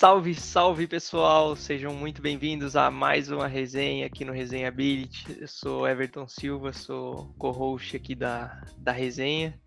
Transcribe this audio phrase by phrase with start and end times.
[0.00, 1.54] Salve, salve pessoal!
[1.54, 5.36] Sejam muito bem-vindos a mais uma resenha aqui no Resenha Ability.
[5.38, 9.60] Eu sou Everton Silva, sou co-host aqui da, da resenha.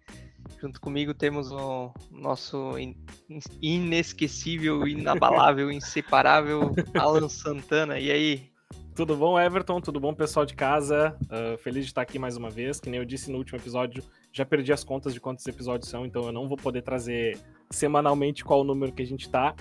[0.59, 2.95] Junto comigo temos o nosso in,
[3.61, 7.99] inesquecível, inabalável, inseparável Alan Santana.
[7.99, 8.49] E aí?
[8.95, 9.79] Tudo bom, Everton?
[9.81, 11.15] Tudo bom, pessoal de casa?
[11.25, 12.79] Uh, feliz de estar aqui mais uma vez.
[12.79, 16.07] Que nem eu disse no último episódio, já perdi as contas de quantos episódios são,
[16.07, 17.37] então eu não vou poder trazer
[17.69, 19.55] semanalmente qual o número que a gente tá.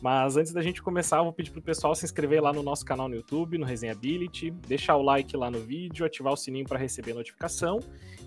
[0.00, 2.84] Mas antes da gente começar, eu vou pedir pro pessoal se inscrever lá no nosso
[2.84, 6.78] canal no YouTube, no Resenhability, deixar o like lá no vídeo, ativar o sininho para
[6.78, 7.80] receber notificação.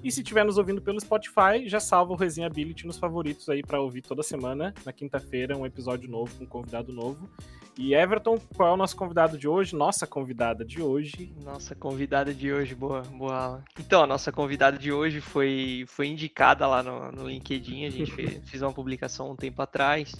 [0.04, 3.80] E se estiver nos ouvindo pelo Spotify, já salva o Resenhability nos favoritos aí para
[3.80, 7.30] ouvir toda semana, na quinta-feira, um episódio novo com um convidado novo.
[7.78, 9.76] E Everton, qual é o nosso convidado de hoje?
[9.76, 11.34] Nossa convidada de hoje.
[11.41, 13.64] Nossa convidada de hoje, boa, boa.
[13.80, 18.12] Então, a nossa convidada de hoje foi, foi indicada lá no, no LinkedIn, a gente
[18.12, 20.14] fez, fez uma publicação um tempo atrás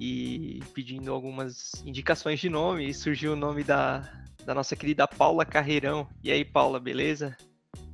[0.00, 4.02] e pedindo algumas indicações de nome, e surgiu o nome da,
[4.44, 6.08] da nossa querida Paula Carreirão.
[6.22, 7.36] E aí, Paula, beleza?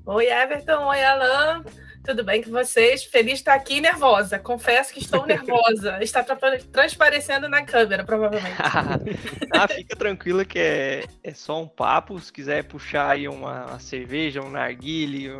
[0.05, 0.87] Oi, Everton.
[0.87, 1.65] Oi, Alan.
[2.05, 3.05] Tudo bem com vocês?
[3.05, 4.37] Feliz de estar aqui nervosa.
[4.37, 6.03] Confesso que estou nervosa.
[6.03, 6.25] Está
[6.73, 8.57] transparecendo na câmera, provavelmente.
[9.53, 12.19] ah, fica tranquila que é, é só um papo.
[12.19, 15.31] Se quiser puxar aí uma, uma cerveja, um narguile,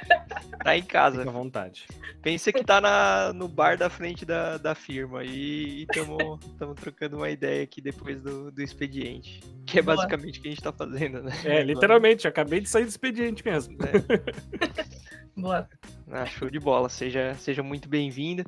[0.62, 1.18] tá em casa.
[1.20, 1.86] Fica à vontade.
[2.20, 6.38] Pensa que tá na, no bar da frente da, da firma e estamos
[6.78, 9.40] trocando uma ideia aqui depois do, do expediente.
[9.64, 11.32] Que é basicamente o que a gente está fazendo, né?
[11.44, 12.28] É, literalmente.
[12.28, 13.78] Acabei de sair do expediente mesmo.
[13.82, 15.21] É.
[15.36, 15.68] Boa.
[16.10, 18.44] Ah, show de bola, seja, seja muito bem-vinda.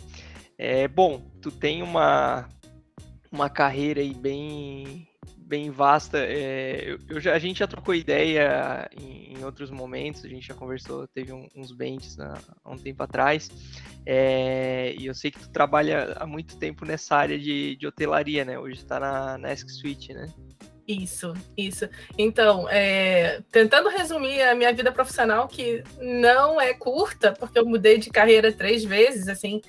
[0.58, 2.48] É, bom, tu tem uma,
[3.32, 6.18] uma carreira aí bem, bem vasta.
[6.18, 10.46] É, eu, eu já, a gente já trocou ideia em, em, outros momentos, a gente
[10.46, 13.50] já conversou, teve um, uns bentes há um tempo atrás.
[14.06, 18.44] É, e eu sei que tu trabalha há muito tempo nessa área de, de hotelaria,
[18.44, 18.58] né?
[18.58, 20.26] Hoje está na, na Suite, né?
[20.86, 21.88] Isso, isso.
[22.18, 27.98] Então, é, tentando resumir a minha vida profissional, que não é curta, porque eu mudei
[27.98, 29.62] de carreira três vezes, assim,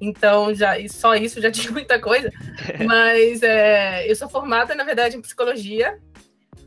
[0.00, 2.30] então já só isso já tinha muita coisa.
[2.86, 5.98] Mas é, eu sou formada, na verdade, em psicologia.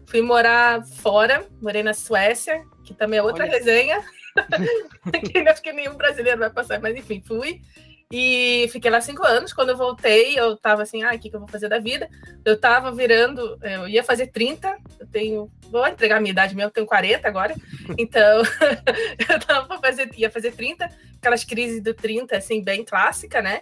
[0.05, 3.51] Fui morar fora, morei na Suécia, que também é outra Olha.
[3.51, 4.01] resenha.
[5.31, 7.61] que acho que nenhum brasileiro vai passar, mas enfim, fui.
[8.11, 9.51] E fiquei lá cinco anos.
[9.51, 12.09] Quando eu voltei, eu tava assim, ah, o que, que eu vou fazer da vida?
[12.45, 16.69] Eu tava virando, eu ia fazer 30, eu tenho, vou entregar a minha idade mesmo,
[16.69, 17.53] eu tenho 40 agora.
[17.97, 18.43] Então,
[19.29, 23.61] eu tava fazer, ia fazer 30, aquelas crises do 30, assim, bem clássica, né?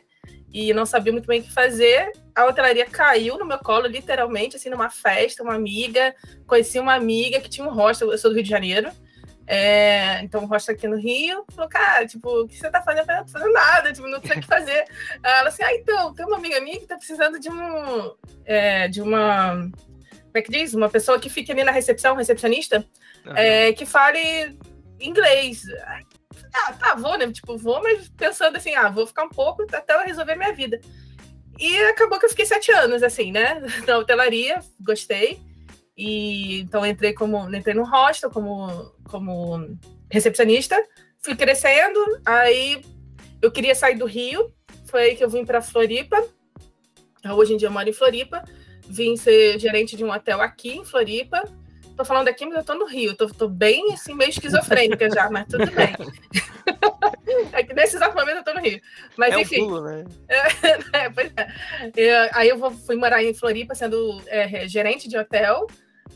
[0.54, 2.12] E não sabia muito bem o que fazer.
[2.34, 6.16] A hotelaria caiu no meu colo, literalmente, assim, numa festa, uma amiga.
[6.46, 8.90] Conheci uma amiga que tinha um hostel, eu sou do Rio de Janeiro.
[9.48, 13.02] É, então, Rocha aqui no Rio falou, cara, tipo, o que você tá fazendo?
[13.02, 14.86] Eu falei, não tô fazendo nada, tipo, não sei o que fazer.
[15.22, 18.16] Ela assim, ah, então, tem uma amiga minha que tá precisando de um.
[18.44, 19.54] É, de uma.
[19.56, 20.74] Como é que diz?
[20.74, 22.86] Uma pessoa que fique ali na recepção, recepcionista,
[23.26, 23.38] uhum.
[23.38, 24.58] é, que fale
[25.00, 25.64] inglês.
[26.54, 27.32] Ah, tá, vou, né?
[27.32, 30.80] Tipo, vou, mas pensando assim, ah, vou ficar um pouco até ela resolver minha vida.
[31.60, 33.62] E acabou que eu fiquei sete anos, assim, né?
[33.88, 35.40] Na hotelaria, gostei.
[35.98, 39.78] E então entrei como entrei no hostel como como
[40.12, 40.82] recepcionista,
[41.20, 42.82] fui crescendo, aí
[43.42, 44.54] eu queria sair do Rio,
[44.88, 46.22] foi aí que eu vim para Floripa.
[47.36, 48.44] Hoje em dia eu moro em Floripa,
[48.88, 51.44] vim ser gerente de um hotel aqui em Floripa.
[51.96, 55.30] Tô falando aqui, mas eu tô no Rio, tô, tô bem assim, meio esquizofrênica já,
[55.30, 55.96] mas tudo bem.
[57.54, 58.82] é que nesse exato momento eu tô no Rio.
[59.18, 59.64] Mas é enfim.
[59.64, 60.04] Um pulo, né?
[61.96, 62.30] é, é.
[62.34, 65.68] Aí eu vou, fui morar em Floripa sendo é, gerente de hotel.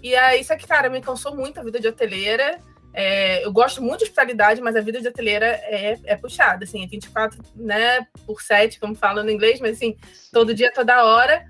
[0.02, 2.60] E aí, isso aqui, cara, me cansou muito a vida de hoteleira.
[2.94, 6.84] É, eu gosto muito de hospitalidade, mas a vida de hoteleira é, é puxada, assim,
[6.84, 9.96] é 24 né, por 7, como falam no inglês, mas assim,
[10.32, 11.46] todo dia, toda hora.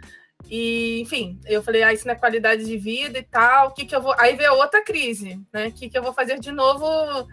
[0.50, 3.86] E, enfim, eu falei, ah, isso não é qualidade de vida e tal, o que
[3.86, 4.14] que eu vou...
[4.18, 6.86] Aí veio outra crise, né, o que que eu vou fazer de novo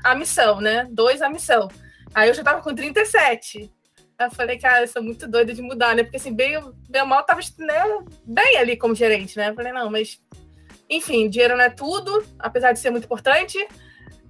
[0.04, 1.68] a missão, né, dois a missão.
[2.14, 3.70] Aí eu já tava com 37.
[4.18, 7.04] Aí eu falei, cara, eu sou muito doida de mudar, né, porque assim, bem, bem
[7.04, 7.82] mal, tava né,
[8.24, 10.20] bem ali como gerente, né, eu falei, não, mas
[10.88, 13.58] enfim, dinheiro não é tudo, apesar de ser muito importante.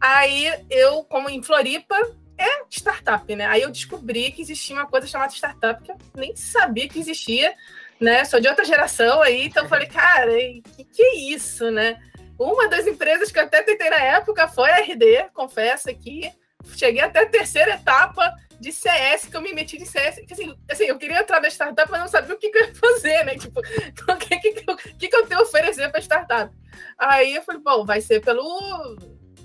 [0.00, 1.96] Aí eu, como em Floripa,
[2.38, 3.46] é startup, né?
[3.46, 7.54] Aí eu descobri que existia uma coisa chamada startup que eu nem sabia que existia,
[8.00, 8.24] né?
[8.24, 10.32] Sou de outra geração aí, então falei, cara,
[10.76, 11.98] que que é isso, né?
[12.38, 16.30] Uma das empresas que eu até tentei na época foi a RD, confesso aqui.
[16.74, 18.30] Cheguei até a terceira etapa
[18.60, 20.20] de CS, que eu me meti de CS.
[20.30, 22.74] Assim, assim, eu queria entrar na startup, mas não sabia o que, que eu ia
[22.74, 23.36] fazer, né?
[23.36, 26.54] Tipo, o que, que, eu, que, que eu tenho a oferecer para startup?
[26.98, 28.96] Aí eu falei, bom, vai ser pelo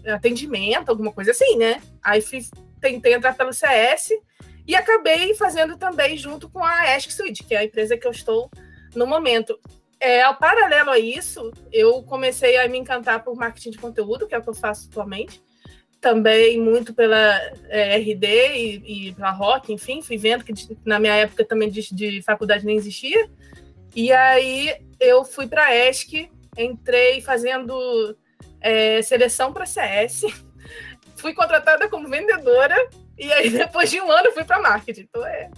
[0.08, 1.82] atendimento, alguma coisa assim, né?
[2.04, 2.50] Aí fiz,
[2.80, 4.12] tentei entrar pelo CS
[4.68, 8.12] e acabei fazendo também junto com a Ask Suite, que é a empresa que eu
[8.12, 8.50] estou
[8.96, 9.60] no momento.
[10.00, 14.34] É, ao paralelo a isso, eu comecei a me encantar por marketing de conteúdo, que
[14.34, 15.42] é o que eu faço atualmente.
[16.02, 17.40] Também muito pela
[17.70, 20.52] é, RD e, e pela Rock, enfim, fui vendo que
[20.84, 23.30] na minha época também de, de faculdade nem existia.
[23.96, 28.18] E aí eu fui para a ESC, entrei fazendo
[28.60, 30.24] é, seleção para CS,
[31.16, 32.76] fui contratada como vendedora,
[33.18, 35.02] e aí depois de um ano fui para marketing.
[35.02, 35.52] Então é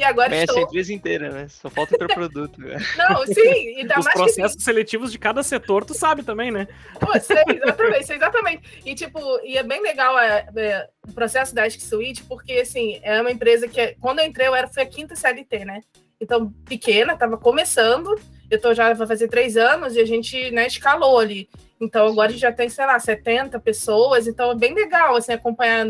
[0.00, 0.58] e agora Conhece estou...
[0.58, 1.46] a empresa inteira, né?
[1.48, 2.58] Só falta ter produto.
[2.58, 2.78] Né?
[2.96, 3.76] Não, sim.
[3.76, 4.62] Ainda Os processos que...
[4.62, 6.66] seletivos de cada setor, tu sabe também, né?
[6.98, 8.62] Pô, sei, exatamente, sei exatamente.
[8.82, 12.98] E, tipo, e é bem legal é, é, o processo da Ask Suite, porque, assim,
[13.02, 15.82] é uma empresa que, quando eu entrei, eu era, foi a quinta CLT, né?
[16.18, 18.18] Então, pequena, estava começando,
[18.50, 21.46] eu tô já, vai fazer três anos, e a gente, né, escalou ali.
[21.78, 25.34] Então, agora a gente já tem, sei lá, 70 pessoas, então é bem legal, assim,
[25.34, 25.86] acompanhar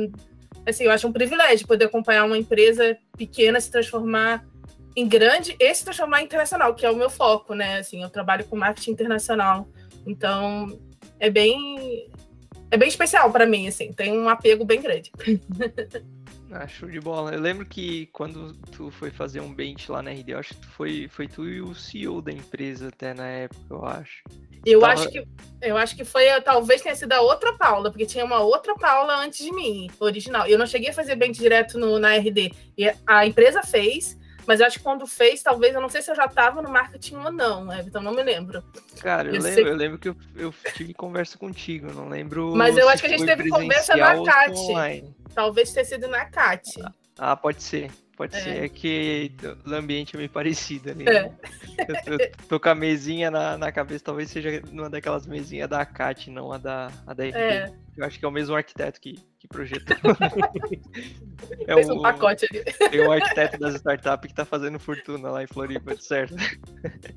[0.67, 4.45] assim, eu acho um privilégio poder acompanhar uma empresa pequena se transformar
[4.97, 7.79] em grande e se transformar em internacional, que é o meu foco, né?
[7.79, 9.69] Assim, eu trabalho com marketing internacional.
[10.07, 10.79] Então,
[11.19, 12.09] é bem
[12.71, 15.11] é bem especial para mim, assim, tem um apego bem grande.
[16.53, 17.33] Ah, show de bola.
[17.33, 20.67] Eu lembro que quando tu foi fazer um bench lá na RD, eu acho que
[20.67, 24.25] foi, foi tu e o CEO da empresa até na época, eu acho.
[24.67, 24.93] Eu Tava...
[24.93, 25.25] acho que
[25.63, 29.17] eu acho que foi, talvez tenha sido a outra Paula, porque tinha uma outra Paula
[29.17, 30.47] antes de mim, original.
[30.47, 32.53] Eu não cheguei a fazer bench direto no, na RD.
[32.77, 36.11] E a empresa fez, mas eu acho que quando fez, talvez, eu não sei se
[36.11, 38.63] eu já estava no marketing ou não, então não me lembro.
[39.01, 39.73] Cara, eu, eu lembro, sei...
[39.73, 42.55] eu lembro que eu, eu tive conversa contigo, não lembro.
[42.55, 44.55] Mas eu acho que a gente teve conversa na CAT.
[45.35, 46.83] Talvez tenha sido na CAT.
[47.19, 47.91] Ah, pode ser.
[48.21, 48.41] Pode é.
[48.41, 48.65] ser.
[48.65, 49.33] É que
[49.67, 51.09] o ambiente é meio parecido ali.
[51.09, 51.23] É.
[51.23, 51.39] Né?
[52.07, 55.87] Eu, eu, tô com a mesinha na, na cabeça, talvez seja uma daquelas mesinhas da
[55.87, 57.27] CAT, não a da, a da.
[57.27, 57.73] É.
[57.97, 59.97] Eu acho que é o mesmo arquiteto que, que projetou.
[61.67, 62.63] é Fez um pacote ali.
[62.91, 66.37] Tem um arquiteto das startups que tá fazendo fortuna lá em Floripa, certo?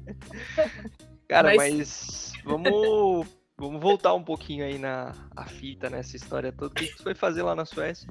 [1.28, 3.28] Cara, mas, mas vamos
[3.58, 6.72] Vamos voltar um pouquinho aí na a fita, nessa história toda.
[6.72, 8.10] O que você foi fazer lá na Suécia?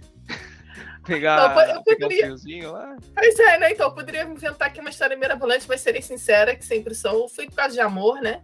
[1.05, 2.35] Pegar, não, eu poderia...
[2.35, 2.97] pegar um lá?
[3.15, 3.73] Pois é, né?
[3.73, 7.29] Então, eu poderia inventar aqui uma história mirabolante, mas serei sincera, que sempre sou.
[7.29, 8.43] Fui por causa de amor, né?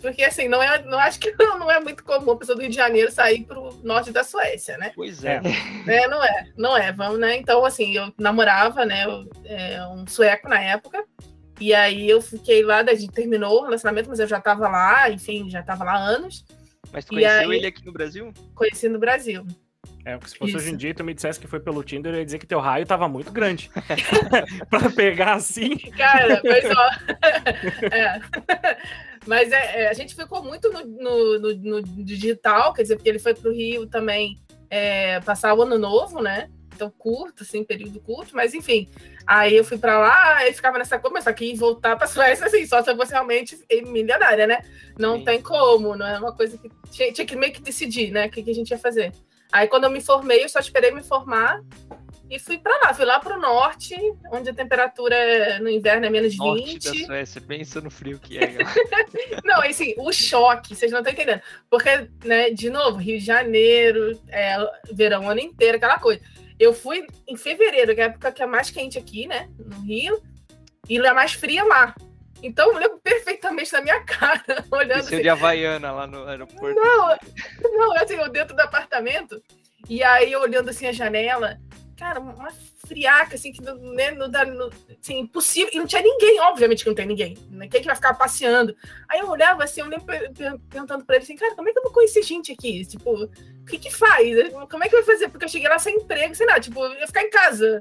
[0.00, 2.60] Porque, assim, não é, não acho que não, não é muito comum a pessoa do
[2.60, 4.92] Rio de Janeiro sair para o norte da Suécia, né?
[4.94, 5.40] Pois é.
[5.86, 6.06] é.
[6.06, 7.36] Não é, não é, vamos, né?
[7.36, 11.04] Então, assim, eu namorava, né, eu, é, um sueco na época,
[11.60, 15.10] e aí eu fiquei lá, a gente terminou o relacionamento, mas eu já estava lá,
[15.10, 16.44] enfim, já estava lá há anos.
[16.92, 18.32] Mas tu conheceu aí, ele aqui no Brasil?
[18.54, 19.44] Conheci no Brasil.
[20.08, 20.56] É, se fosse Isso.
[20.56, 22.46] hoje em dia e tu me dissesse que foi pelo Tinder, eu ia dizer que
[22.46, 23.70] teu raio tava muito grande.
[24.70, 25.76] pra pegar assim.
[25.76, 26.90] Cara, mas ó.
[27.94, 28.20] é.
[29.26, 33.10] Mas é, é, a gente ficou muito no, no, no, no, digital, quer dizer, porque
[33.10, 34.38] ele foi pro Rio também
[34.70, 36.48] é, passar o ano novo, né?
[36.74, 38.88] Então, curto, assim, período curto, mas enfim.
[39.26, 42.46] Aí eu fui para lá e ficava nessa coisa, mas só que voltar para Suécia,
[42.46, 43.58] assim, só se eu fosse realmente
[43.88, 44.62] milionária, né?
[44.98, 45.24] Não Sim.
[45.24, 48.26] tem como, não é uma coisa que tinha, tinha que meio que decidir, né?
[48.26, 49.12] O que, que, a gente ia fazer.
[49.52, 51.62] Aí quando eu me formei, eu só esperei me formar
[52.30, 53.96] e fui para lá, fui lá para o norte,
[54.30, 56.84] onde a temperatura no inverno é menos norte 20.
[56.84, 58.58] Da Suécia, pensa no frio que é.
[59.44, 61.40] não, assim, o choque, vocês não estão entendendo.
[61.70, 64.56] Porque, né, de novo, Rio de Janeiro, é,
[64.92, 66.20] verão ano inteiro, aquela coisa.
[66.58, 69.48] Eu fui em fevereiro, que é a época que é mais quente aqui, né?
[69.58, 70.20] No Rio.
[70.88, 71.94] E é mais fria lá.
[72.42, 75.00] Então eu lembro perfeitamente da minha cara, olhando.
[75.00, 76.78] Assim, de Havaiana lá no aeroporto.
[76.78, 77.16] Não,
[77.62, 79.42] não, assim, eu dentro do apartamento.
[79.88, 81.58] E aí, olhando assim a janela,
[81.96, 82.50] cara, uma
[82.86, 84.44] friaca, assim, que né, não dá.
[84.44, 85.70] Não, assim, impossível.
[85.72, 87.36] E não tinha ninguém, obviamente que não tem ninguém.
[87.50, 87.68] Né?
[87.68, 88.74] Quem é que vai ficar passeando?
[89.08, 90.06] Aí eu olhava assim, eu lembro
[90.68, 92.84] perguntando pra ele assim, cara, como é que eu vou conhecer gente aqui?
[92.84, 94.50] Tipo, o que que faz?
[94.70, 95.28] Como é que vai fazer?
[95.28, 97.80] Porque eu cheguei lá sem emprego, sei lá, tipo, eu ia ficar em casa.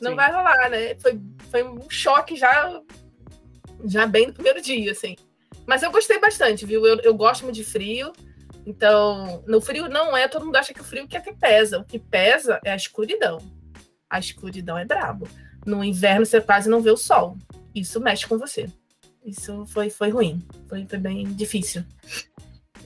[0.00, 0.16] Não Sim.
[0.16, 0.94] vai rolar, né?
[0.96, 1.18] Foi,
[1.50, 2.80] foi um choque já,
[3.84, 5.16] já bem no primeiro dia, assim.
[5.66, 6.86] Mas eu gostei bastante, viu?
[6.86, 8.12] Eu, eu gosto muito de frio.
[8.64, 11.78] Então, no frio não é, todo mundo acha que o frio que é que pesa.
[11.78, 13.40] O que pesa é a escuridão
[14.08, 15.28] a escuridão é brabo.
[15.64, 17.36] No inverno você quase não vê o sol.
[17.74, 18.68] Isso mexe com você.
[19.24, 20.42] Isso foi, foi ruim.
[20.68, 21.84] Foi, foi bem difícil.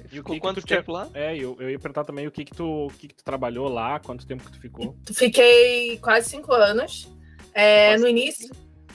[0.08, 1.08] Ficou quanto tempo lá?
[1.14, 3.68] É, eu, eu ia perguntar também o que que, tu, o que que tu trabalhou
[3.68, 4.96] lá, quanto tempo que tu ficou?
[5.12, 7.08] Fiquei quase cinco anos.
[7.52, 8.50] É, no início,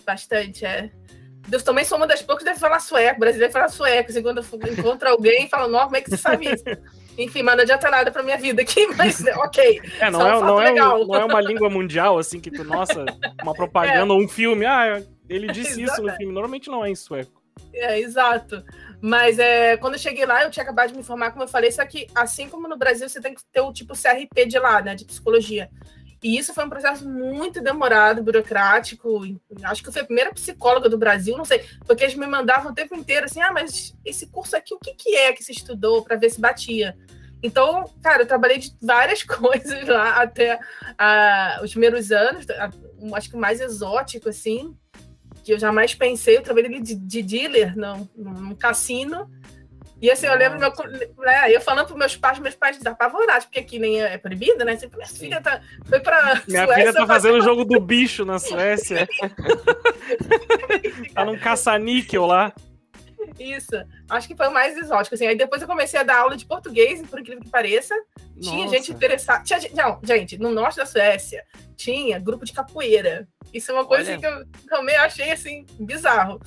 [0.05, 0.91] bastante, é.
[1.51, 4.09] Eu também sou uma das poucas que deve falar sueco, brasileiro fala sueco.
[4.09, 6.63] Assim, quando eu encontro alguém, fala, nossa, como é que você sabe isso?
[7.17, 9.81] Enfim, mas não adianta nada pra minha vida aqui, mas ok.
[9.99, 12.63] É, não, é, um não, é, um, não é uma língua mundial, assim, que tu,
[12.63, 13.05] nossa,
[13.41, 14.25] uma propaganda ou é.
[14.25, 16.33] um filme, ah, ele disse isso no filme.
[16.33, 17.41] Normalmente não é em sueco.
[17.73, 18.63] É, exato.
[19.01, 21.71] Mas é, quando eu cheguei lá, eu tinha acabado de me informar, como eu falei,
[21.71, 24.81] só que assim como no Brasil, você tem que ter o tipo CRP de lá,
[24.81, 25.69] né, de psicologia.
[26.23, 29.21] E isso foi um processo muito demorado, burocrático.
[29.63, 32.71] Acho que eu fui a primeira psicóloga do Brasil, não sei, porque eles me mandavam
[32.71, 35.51] o tempo inteiro assim: ah, mas esse curso aqui, o que, que é que você
[35.51, 36.97] estudou para ver se batia?
[37.43, 42.45] Então, cara, eu trabalhei de várias coisas lá até uh, os primeiros anos,
[43.13, 44.75] acho que o mais exótico, assim,
[45.43, 46.37] que eu jamais pensei.
[46.37, 49.29] Eu trabalhei de, de dealer num, num cassino.
[50.05, 50.71] E assim, eu lembro, meu,
[51.17, 54.77] né, eu falando para meus pais, meus pais apavorados, porque aqui nem é proibido, né?
[54.77, 58.23] Sempre, minha filha tá, foi para Minha Suécia, filha tá fazendo o jogo do bicho
[58.23, 59.09] na Suécia.
[61.11, 62.53] tá num caça-níquel lá.
[63.39, 63.71] Isso.
[64.07, 65.25] Acho que foi o mais exótico, assim.
[65.25, 67.95] Aí depois eu comecei a dar aula de português, por incrível que pareça.
[68.35, 68.51] Nossa.
[68.51, 69.43] Tinha gente interessada.
[69.43, 71.43] Tinha, não, gente, no norte da Suécia
[71.75, 73.27] tinha grupo de capoeira.
[73.51, 74.19] Isso é uma coisa Olha.
[74.19, 76.39] que eu também achei, assim, bizarro.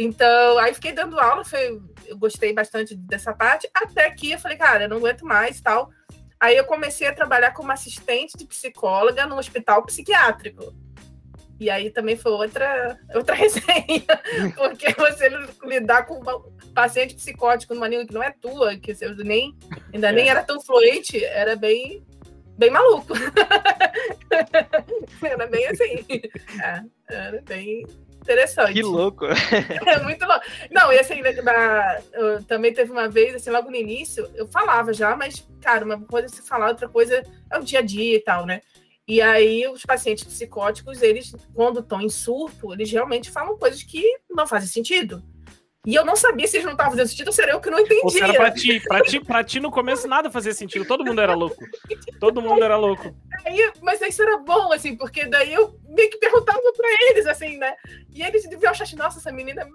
[0.00, 4.56] Então, aí fiquei dando aula, foi, eu gostei bastante dessa parte, até que eu falei,
[4.56, 5.90] cara, eu não aguento mais tal.
[6.38, 10.72] Aí eu comecei a trabalhar como assistente de psicóloga no hospital psiquiátrico.
[11.58, 14.06] E aí também foi outra, outra resenha,
[14.56, 15.28] porque você
[15.64, 19.58] lidar com um paciente psicótico numa língua que não é tua, que nem,
[19.92, 20.28] ainda nem é.
[20.28, 22.06] era tão fluente, era bem,
[22.56, 23.14] bem maluco.
[25.20, 26.04] era bem assim.
[26.62, 27.84] É, era bem
[28.28, 28.74] interessante.
[28.74, 29.24] Que louco!
[29.86, 30.44] É muito louco.
[30.70, 32.00] Não, e assim, na,
[32.46, 36.26] também teve uma vez, assim, logo no início, eu falava já, mas, cara, uma coisa
[36.26, 38.60] é se falar, outra coisa é o dia a dia e tal, né?
[39.06, 44.04] E aí, os pacientes psicóticos, eles, quando estão em surto, eles realmente falam coisas que
[44.30, 45.22] não fazem sentido.
[45.86, 47.70] E eu não sabia se eles não estavam fazendo sentido ou se era eu que
[47.70, 48.02] não entendia.
[48.04, 48.80] Ou era pra ti.
[48.80, 50.84] Pra ti, pra ti, no começo, nada fazia sentido.
[50.84, 51.64] Todo mundo era louco.
[52.18, 53.14] Todo mundo era louco.
[53.46, 57.56] Aí, mas isso era bom, assim, porque daí eu meio que perguntava pra eles, assim,
[57.56, 57.74] né?
[58.12, 59.66] E eles deviam achar, nossa, essa menina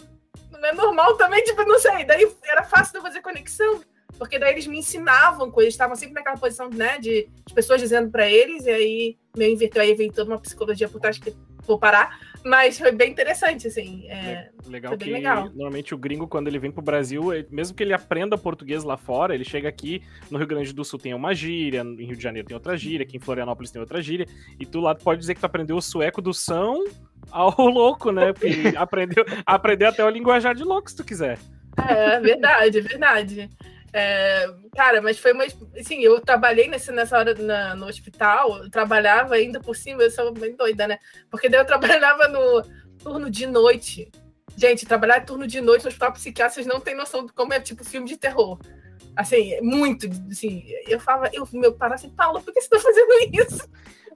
[0.51, 2.03] não é normal também, tipo, não sei.
[2.05, 3.81] Daí era fácil de eu fazer conexão
[4.17, 8.11] porque daí eles me ensinavam coisas, estavam sempre naquela posição, né, de, de pessoas dizendo
[8.11, 11.79] para eles, e aí meio inverteu, aí veio toda uma psicologia por trás que vou
[11.79, 15.45] parar, mas foi bem interessante, assim, é, legal que legal.
[15.45, 19.33] normalmente o gringo, quando ele vem pro Brasil, mesmo que ele aprenda português lá fora,
[19.33, 22.47] ele chega aqui, no Rio Grande do Sul tem uma gíria, em Rio de Janeiro
[22.47, 24.27] tem outra gíria, aqui em Florianópolis tem outra gíria,
[24.59, 26.83] e tu lá pode dizer que tu aprendeu o sueco do São
[27.31, 31.39] ao louco, né, porque aprendeu, aprendeu até o linguajar de louco, se tu quiser.
[31.77, 33.49] É, verdade, verdade.
[33.93, 35.43] É, cara, mas foi uma.
[35.79, 40.33] Assim, eu trabalhei nesse, nessa hora na, no hospital, trabalhava ainda por cima, eu sou
[40.33, 40.97] bem doida, né?
[41.29, 42.63] Porque daí eu trabalhava no
[43.03, 44.11] turno de noite.
[44.57, 47.59] Gente, trabalhar turno de noite no hospital psiquiátrico, vocês não têm noção de como é
[47.59, 48.59] tipo filme de terror.
[49.15, 50.07] Assim, muito.
[50.31, 53.69] Assim, eu falava, eu, meu pai assim, Paulo, por que você tá fazendo isso?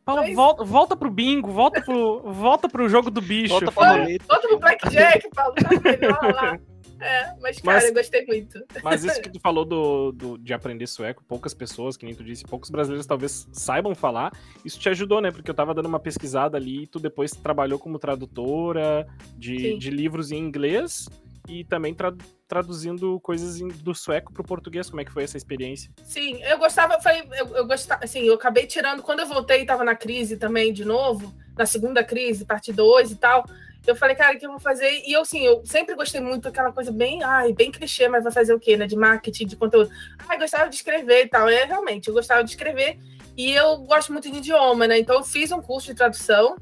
[0.04, 0.36] Paulo, Mas...
[0.36, 3.50] volta, volta pro bingo, volta pro, volta pro jogo do bicho.
[3.50, 6.60] Volta, volta, volta pro Blackjack, Paulo, tá melhor lá.
[7.00, 8.66] É, mas, cara, mas, eu gostei muito.
[8.84, 12.24] Mas isso que tu falou do, do, de aprender sueco, poucas pessoas, que nem tu
[12.24, 14.32] disse, poucos brasileiros talvez saibam falar.
[14.64, 15.32] Isso te ajudou, né?
[15.32, 19.90] Porque eu tava dando uma pesquisada ali e tu depois trabalhou como tradutora de, de
[19.90, 21.08] livros em inglês
[21.48, 22.14] e também tra
[22.48, 24.90] traduzindo coisas do sueco pro português.
[24.90, 25.92] Como é que foi essa experiência?
[26.04, 29.84] Sim, eu gostava, foi, eu, eu gostava, assim, eu acabei tirando, quando eu voltei, tava
[29.84, 33.46] na crise também de novo, na segunda crise, parte 2 e tal.
[33.88, 35.02] Eu falei, cara, o que eu vou fazer?
[35.06, 38.34] E eu, assim, eu sempre gostei muito daquela coisa bem, ai, bem clichê, mas vai
[38.34, 38.86] fazer o quê, né?
[38.86, 39.90] De marketing, de conteúdo.
[40.28, 41.48] Ai, gostava de escrever e tal.
[41.48, 43.00] É, realmente, eu gostava de escrever.
[43.38, 45.00] E eu gosto muito de idioma, né?
[45.00, 46.58] Então, eu fiz um curso de tradução.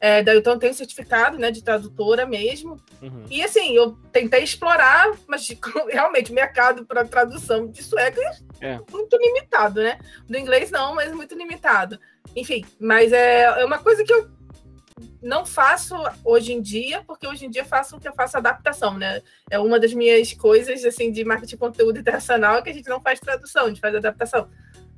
[0.00, 2.80] É, daí, então, eu tenho certificado, né, de tradutora mesmo.
[3.02, 3.24] Uhum.
[3.28, 5.46] E, assim, eu tentei explorar, mas
[5.90, 8.18] realmente, o mercado para tradução de sueco
[8.62, 9.98] é, é muito limitado, né?
[10.26, 11.98] Do inglês, não, mas muito limitado.
[12.34, 14.30] Enfim, mas é, é uma coisa que eu
[15.22, 18.96] não faço hoje em dia, porque hoje em dia faço o que eu faço adaptação,
[18.96, 19.22] né?
[19.50, 23.00] É uma das minhas coisas, assim, de marketing de conteúdo internacional, que a gente não
[23.00, 24.48] faz tradução, a gente faz adaptação.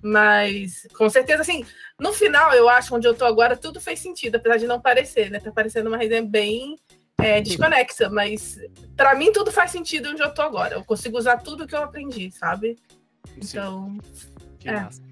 [0.03, 1.65] Mas, com certeza, assim,
[1.99, 5.31] no final, eu acho, onde eu tô agora, tudo fez sentido, apesar de não parecer,
[5.31, 5.39] né?
[5.39, 6.77] Tá parecendo uma resenha bem
[7.19, 8.59] é, desconexa, mas
[8.97, 10.75] para mim tudo faz sentido onde eu tô agora.
[10.75, 12.77] Eu consigo usar tudo que eu aprendi, sabe?
[13.37, 13.97] Então.
[14.13, 14.29] Sim.
[14.59, 14.73] Que é.
[14.73, 15.03] massa.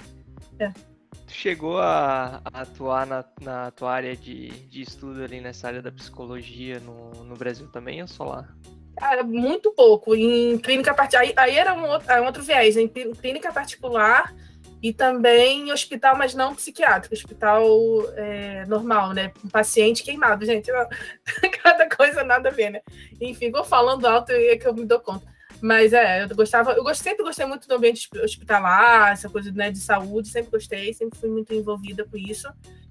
[0.59, 0.90] É
[1.33, 5.91] chegou a, a atuar na, na, tua área de, de estudo ali nessa área da
[5.91, 8.49] psicologia no, no Brasil também ou só lá?
[8.97, 10.15] Cara, muito pouco.
[10.15, 11.23] Em clínica particular.
[11.23, 14.35] Aí, aí era um outro, um outro viés, em clínica particular
[14.83, 17.67] e também em hospital, mas não psiquiátrico, hospital
[18.17, 19.33] é, normal, né?
[19.45, 20.71] Um paciente queimado, gente.
[21.63, 22.81] Cada coisa nada a ver, né?
[23.21, 25.27] Enfim, vou falando alto e é que eu me dou conta.
[25.63, 29.79] Mas é, eu gostava, eu sempre gostei muito do ambiente hospitalar, essa coisa né, de
[29.79, 32.49] saúde, sempre gostei, sempre fui muito envolvida com isso.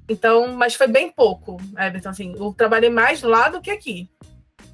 [0.08, 4.10] Então, mas foi bem pouco, Everton, assim, eu trabalhei mais lá do que aqui.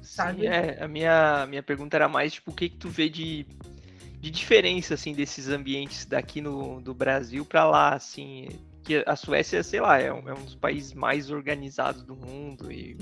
[0.02, 0.42] Sabe?
[0.42, 3.46] Sim, é, a minha, minha pergunta era mais, tipo, o que que tu vê de,
[4.18, 8.48] de diferença, assim, desses ambientes daqui no do Brasil para lá, assim,
[8.82, 12.70] que a Suécia, sei lá, é um, é um dos países mais organizados do mundo
[12.72, 12.96] e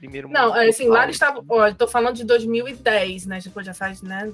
[0.00, 3.66] primeiro Não, é assim, lá eles estavam, ó, eu tô falando de 2010, né, depois
[3.66, 4.32] já faz, né,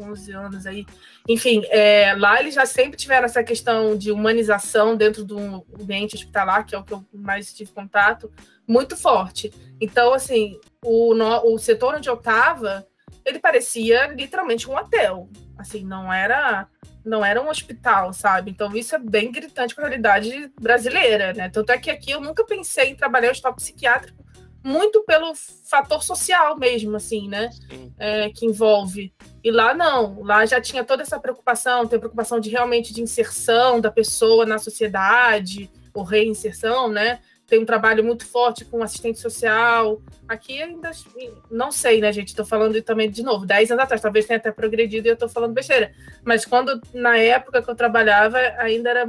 [0.00, 0.86] 11 anos aí.
[1.28, 6.64] Enfim, é, lá eles já sempre tiveram essa questão de humanização dentro do ambiente hospitalar,
[6.64, 8.30] que é o que eu mais tive contato,
[8.66, 9.52] muito forte.
[9.80, 12.86] Então, assim, o, no, o setor onde eu estava,
[13.24, 15.28] ele parecia literalmente um hotel.
[15.58, 16.68] Assim, não era
[17.04, 18.50] não era um hospital, sabe?
[18.50, 21.48] Então isso é bem gritante com a realidade brasileira, né?
[21.48, 24.24] Tanto é que aqui eu nunca pensei em trabalhar em hospital psiquiátrico,
[24.62, 25.32] muito pelo
[25.68, 27.50] fator social mesmo, assim, né?
[27.98, 29.12] É, que envolve.
[29.42, 33.80] E lá não, lá já tinha toda essa preocupação, tem preocupação de realmente de inserção
[33.80, 37.20] da pessoa na sociedade, ou reinserção, né?
[37.46, 40.02] Tem um trabalho muito forte com assistente social.
[40.28, 40.90] Aqui ainda
[41.50, 42.28] não sei, né, gente?
[42.28, 45.28] Estou falando também de novo, 10 anos atrás, talvez tenha até progredido e eu estou
[45.30, 45.92] falando besteira.
[46.22, 49.08] Mas quando, na época que eu trabalhava, ainda era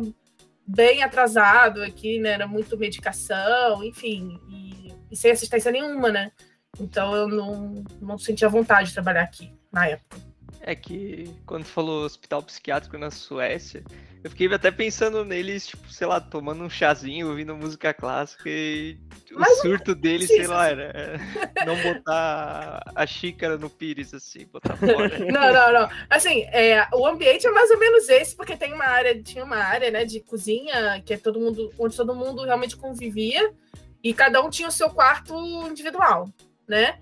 [0.65, 2.31] bem atrasado aqui, né?
[2.31, 4.78] Era muito medicação, enfim, e,
[5.11, 6.31] e sem assistência nenhuma, né?
[6.79, 10.17] Então eu não, não sentia vontade de trabalhar aqui na época.
[10.61, 13.83] É que quando falou hospital psiquiátrico na Suécia,
[14.21, 18.99] eu fiquei até pensando neles, tipo, sei lá, tomando um chazinho, ouvindo música clássica e
[19.31, 21.17] Mas, o surto deles, sei lá, era
[21.65, 25.19] não botar a xícara no pires, assim, botar fora.
[25.31, 25.89] Não, não, não.
[26.09, 29.57] Assim, é, o ambiente é mais ou menos esse, porque tem uma área, tinha uma
[29.57, 33.53] área, né, de cozinha, que é todo mundo, onde todo mundo realmente convivia,
[34.03, 35.35] e cada um tinha o seu quarto
[35.67, 36.29] individual,
[36.67, 36.99] né?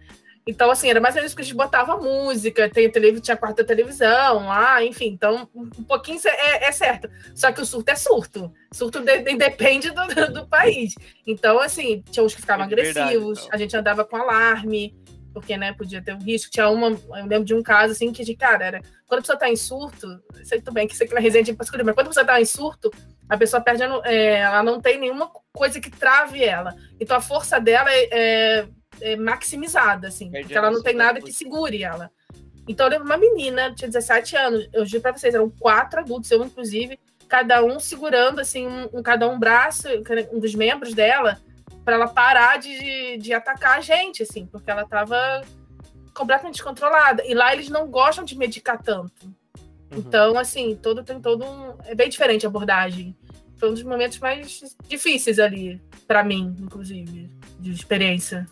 [0.48, 3.66] Então, assim, era mais ou menos que a gente botava música, tem televisão, tinha quarta
[3.66, 5.08] televisão lá, enfim.
[5.08, 7.10] Então, um pouquinho é, é, certo.
[7.36, 8.54] Só que o surto é surto.
[8.72, 10.96] Surto de, de, depende do, do, do, país.
[11.28, 13.50] Então, assim, tinha uns que ficavam é agressivos, verdade, então.
[13.52, 14.96] a gente andava com alarme,
[15.34, 16.50] porque, né, podia ter um risco.
[16.50, 19.38] Tinha uma, eu lembro de um caso, assim, que, de cara, era quando a pessoa
[19.38, 20.08] tá em surto,
[20.44, 22.46] sei tudo bem que isso aqui na resenha de mas quando a pessoa tá em
[22.46, 22.90] surto,
[23.30, 26.76] a pessoa perde, é, ela não tem nenhuma coisa que trave ela.
[27.00, 28.68] Então, a força dela é, é
[29.02, 32.12] é, maximizada, assim, porque ela não tem nada que segure ela.
[32.68, 36.30] Então eu lembro uma menina, tinha 17 anos, eu juro pra vocês, eram quatro adultos,
[36.32, 39.88] eu inclusive, cada um segurando, assim, um, um cada um braço,
[40.32, 41.40] um dos membros dela,
[41.86, 45.42] para ela parar de, de atacar a gente, assim, porque ela tava
[46.14, 47.24] completamente descontrolada.
[47.26, 49.34] E lá eles não gostam de medicar tanto.
[49.92, 50.00] Uhum.
[50.00, 51.76] Então, assim, todo tem todo um.
[51.86, 53.16] É bem diferente a abordagem.
[53.58, 58.48] Foi um dos momentos mais difíceis ali, para mim, inclusive, de experiência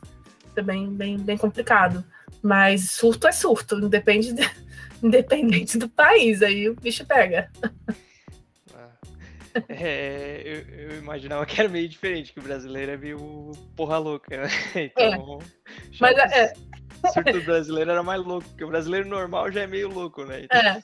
[0.55, 2.03] é bem, bem, bem complicado.
[2.41, 4.49] Mas surto é surto, independe de,
[5.03, 7.51] independente do país, aí o bicho pega.
[8.73, 8.89] Ah,
[9.69, 14.37] é, eu, eu, imaginava que era meio diferente, que o brasileiro é meio porra louca,
[14.37, 14.49] né?
[14.75, 15.45] Então, é.
[15.99, 16.53] Mas é.
[17.13, 20.43] Surto brasileiro era mais louco, porque o brasileiro normal já é meio louco, né?
[20.43, 20.59] Então...
[20.59, 20.81] É.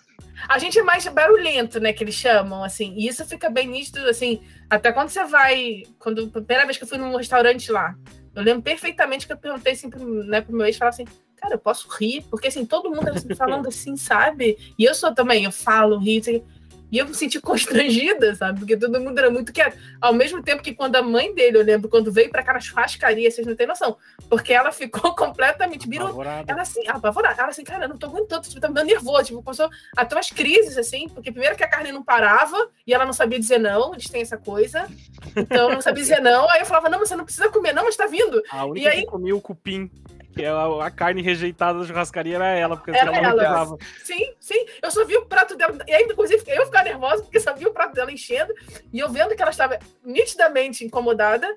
[0.48, 4.00] A gente é mais barulhento, né, que eles chamam, assim, e isso fica bem nítido,
[4.08, 7.96] assim, até quando você vai, quando, a primeira vez que eu fui num restaurante lá,
[8.34, 11.56] eu lembro perfeitamente que eu perguntei assim pro, né, pro meu ex, falava assim, cara,
[11.56, 12.24] eu posso rir?
[12.30, 14.58] Porque assim, todo mundo assim, falando assim, sabe?
[14.78, 16.44] E eu sou também, eu falo, rio, assim,
[16.91, 18.60] e eu me senti constrangida, sabe?
[18.60, 19.77] Porque todo mundo era muito quieto.
[19.99, 22.60] Ao mesmo tempo que quando a mãe dele, eu lembro, quando veio pra cá na
[22.60, 23.97] churrascaria, vocês não têm noção.
[24.30, 26.21] Porque ela ficou completamente virou.
[26.21, 27.41] Ela assim, apavorada.
[27.41, 29.23] Ela assim, cara, eu não tô aguentando, tipo, tá me dando nervoso.
[29.23, 33.06] Tipo, começou até umas crises, assim, porque primeiro que a carne não parava e ela
[33.06, 34.86] não sabia dizer não, eles têm essa coisa.
[35.36, 36.49] Então não sabia dizer não.
[36.49, 38.41] Aí eu falava, não, você não precisa comer, não, mas tá vindo.
[38.51, 38.99] A única e aí...
[39.01, 39.89] que comia o cupim
[40.34, 44.34] que a, a, carne rejeitada da churrascaria era ela, porque era ela, ela não Sim,
[44.39, 44.65] sim.
[44.82, 45.78] Eu só vi o prato dela.
[45.88, 48.54] E aí, inclusive, eu ficar nervosa, porque só vi o prato dela enchendo.
[48.91, 51.48] E eu vendo que ela estava nitidamente incomodada.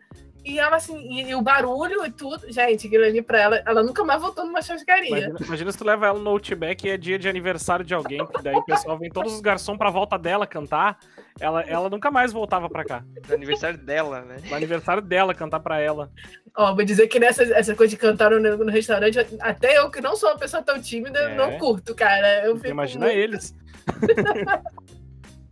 [0.45, 2.53] E ela, assim, e, e, o barulho e tudo.
[2.53, 5.09] Gente, aquilo ali pra ela, ela nunca mais voltou numa churrascaria.
[5.09, 8.25] Imagina, imagina, se tu leva ela no Outback e é dia de aniversário de alguém,
[8.27, 10.99] que daí o pessoal vem todos os garçons pra volta dela cantar.
[11.41, 13.03] Ela, ela nunca mais voltava pra cá.
[13.27, 14.37] No aniversário dela, né?
[14.45, 16.11] No aniversário dela, cantar pra ela.
[16.55, 20.01] Ó, vou dizer que nessa essa coisa de cantar no, no restaurante, até eu que
[20.03, 21.35] não sou uma pessoa tão tímida, é.
[21.35, 22.45] não curto, cara.
[22.45, 23.19] Eu Imagina muito...
[23.19, 23.55] eles.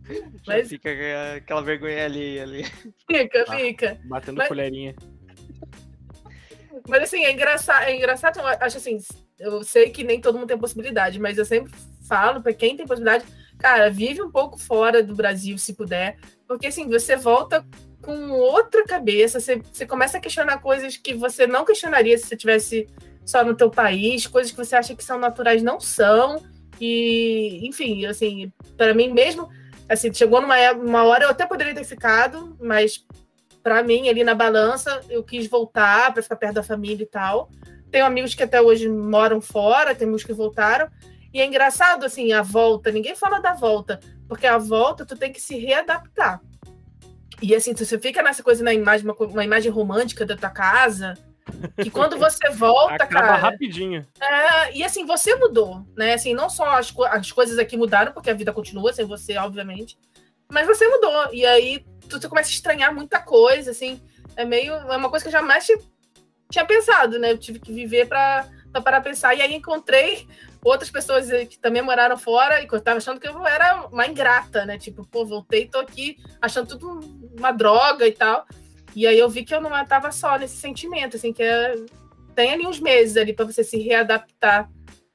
[0.47, 0.69] Mas...
[0.69, 0.89] fica
[1.37, 2.63] aquela vergonha ali ali.
[3.09, 4.01] Fica, ah, fica.
[4.05, 4.47] Batendo Mas...
[4.47, 4.95] colherinha.
[6.87, 8.97] Mas assim, é engraçado, é engraçado, eu acho assim,
[9.39, 11.71] eu sei que nem todo mundo tem possibilidade, mas eu sempre
[12.07, 13.25] falo para quem tem possibilidade,
[13.57, 17.65] cara, vive um pouco fora do Brasil, se puder, porque assim, você volta
[18.01, 22.35] com outra cabeça, você, você começa a questionar coisas que você não questionaria se você
[22.35, 22.87] tivesse
[23.25, 26.43] só no teu país, coisas que você acha que são naturais não são,
[26.81, 29.49] e enfim, assim, para mim mesmo
[29.93, 33.05] assim, chegou numa uma hora eu até poderia ter ficado, mas
[33.61, 37.49] para mim ali na balança eu quis voltar para ficar perto da família e tal.
[37.89, 40.89] Tenho amigos que até hoje moram fora, tem amigos que voltaram.
[41.33, 45.31] E é engraçado assim, a volta, ninguém fala da volta, porque a volta tu tem
[45.31, 46.41] que se readaptar.
[47.41, 51.15] E assim, você fica nessa coisa na imagem, uma, uma imagem romântica da tua casa,
[51.81, 53.35] que quando você volta, Acaba cara.
[53.35, 54.05] rapidinho.
[54.19, 56.13] É, e assim, você mudou, né?
[56.13, 59.37] Assim, não só as, co- as coisas aqui mudaram, porque a vida continua sem você,
[59.37, 59.97] obviamente,
[60.51, 61.33] mas você mudou.
[61.33, 64.01] E aí tu, você começa a estranhar muita coisa, assim.
[64.35, 64.73] É meio.
[64.73, 65.77] É uma coisa que eu jamais ti-
[66.49, 67.31] tinha pensado, né?
[67.31, 68.47] Eu tive que viver parar
[68.83, 69.35] pra pensar.
[69.35, 70.27] E aí encontrei
[70.63, 73.87] outras pessoas eh, que também moraram fora e que eu tava achando que eu era
[73.91, 74.77] uma ingrata, né?
[74.77, 76.99] Tipo, pô, voltei, tô aqui achando tudo
[77.37, 78.45] uma droga e tal.
[78.95, 81.75] E aí eu vi que eu não estava só nesse sentimento, assim, que é...
[82.35, 84.69] tem ali uns meses ali para você se readaptar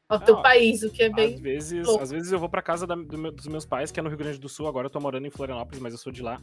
[0.08, 1.36] ao teu Não, país, o que é Às bem.
[1.36, 2.02] vezes, louco.
[2.02, 4.08] às vezes eu vou pra casa da- do meu- dos meus pais, que é no
[4.08, 6.40] Rio Grande do Sul, agora eu tô morando em Florianópolis, mas eu sou de lá.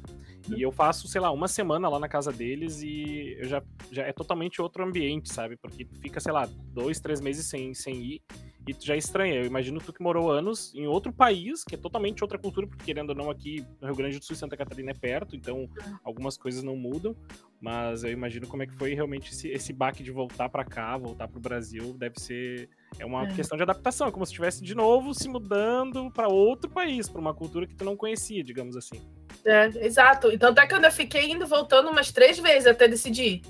[0.56, 4.04] E eu faço, sei lá, uma semana lá na casa deles e eu já, já
[4.04, 5.58] é totalmente outro ambiente, sabe?
[5.58, 8.21] Porque fica, sei lá, dois, três meses sem, sem ir
[8.67, 9.36] e tu já estranha.
[9.36, 12.84] Eu imagino tu que morou anos em outro país, que é totalmente outra cultura, porque
[12.86, 15.69] querendo ou não, aqui no Rio Grande do Sul e Santa Catarina é perto, então
[16.04, 17.15] algumas coisas não mudam.
[17.62, 20.97] Mas eu imagino como é que foi realmente esse, esse baque de voltar pra cá,
[20.97, 22.69] voltar pro Brasil, deve ser.
[22.99, 23.28] É uma É.
[23.28, 27.19] questão de adaptação, é como se estivesse de novo se mudando pra outro país, pra
[27.19, 29.01] uma cultura que tu não conhecia, digamos assim.
[29.43, 30.32] É, exato.
[30.32, 33.41] Então, até que eu ainda fiquei indo voltando umas três vezes até decidir,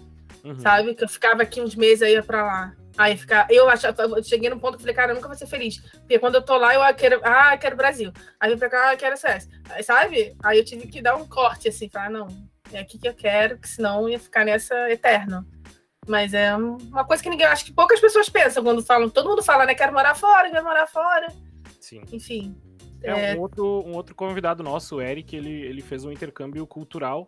[0.44, 0.60] Uhum.
[0.60, 0.94] sabe?
[0.94, 2.76] Que eu ficava aqui uns meses aí pra lá.
[2.98, 5.38] Aí ficar, eu achava, eu cheguei num ponto que eu falei, cara, eu nunca vou
[5.38, 5.80] ser feliz.
[5.80, 8.12] Porque quando eu tô lá, eu ah, quero, ah, eu quero Brasil.
[8.40, 9.50] Aí vem pra cá, ah, eu quero CS.
[9.70, 10.36] Aí, sabe?
[10.42, 12.28] Aí eu tive que dar um corte, assim, falar, não,
[12.72, 15.46] é aqui que eu quero, que senão eu ia ficar nessa eterno.
[16.08, 19.44] Mas é uma coisa que ninguém, acho que poucas pessoas pensam quando falam, todo mundo
[19.44, 21.28] fala, né, quero morar fora, quero morar fora.
[21.82, 22.02] Sim.
[22.12, 22.56] Enfim.
[23.04, 23.36] É, É.
[23.36, 27.26] Um, outro, um outro convidado nosso, o Eric, ele, ele fez um intercâmbio cultural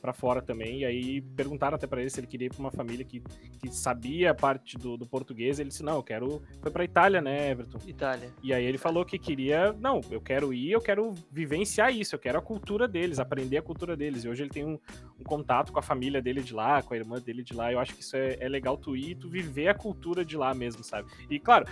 [0.00, 0.80] pra fora também.
[0.80, 3.22] E aí perguntaram até pra ele se ele queria ir pra uma família que,
[3.60, 5.58] que sabia parte do, do português.
[5.58, 6.42] Ele disse: Não, eu quero.
[6.60, 7.78] Foi pra Itália, né, Everton?
[7.86, 8.32] Itália.
[8.42, 12.18] E aí ele falou que queria, não, eu quero ir, eu quero vivenciar isso, eu
[12.18, 14.24] quero a cultura deles, aprender a cultura deles.
[14.24, 14.78] E hoje ele tem um,
[15.18, 17.72] um contato com a família dele de lá, com a irmã dele de lá.
[17.72, 20.36] Eu acho que isso é, é legal tu ir, e tu viver a cultura de
[20.36, 21.08] lá mesmo, sabe?
[21.30, 21.66] E claro,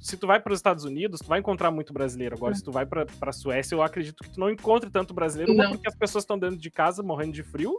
[0.00, 2.36] se tu vai para os Estados Unidos, tu vai encontrar muito brasileiro.
[2.36, 5.52] Agora, se tu vai pra, pra Suécia, eu acredito que tu não encontre tanto brasileiro,
[5.52, 5.72] uma Não.
[5.72, 7.76] porque as pessoas estão dentro de casa morrendo de frio,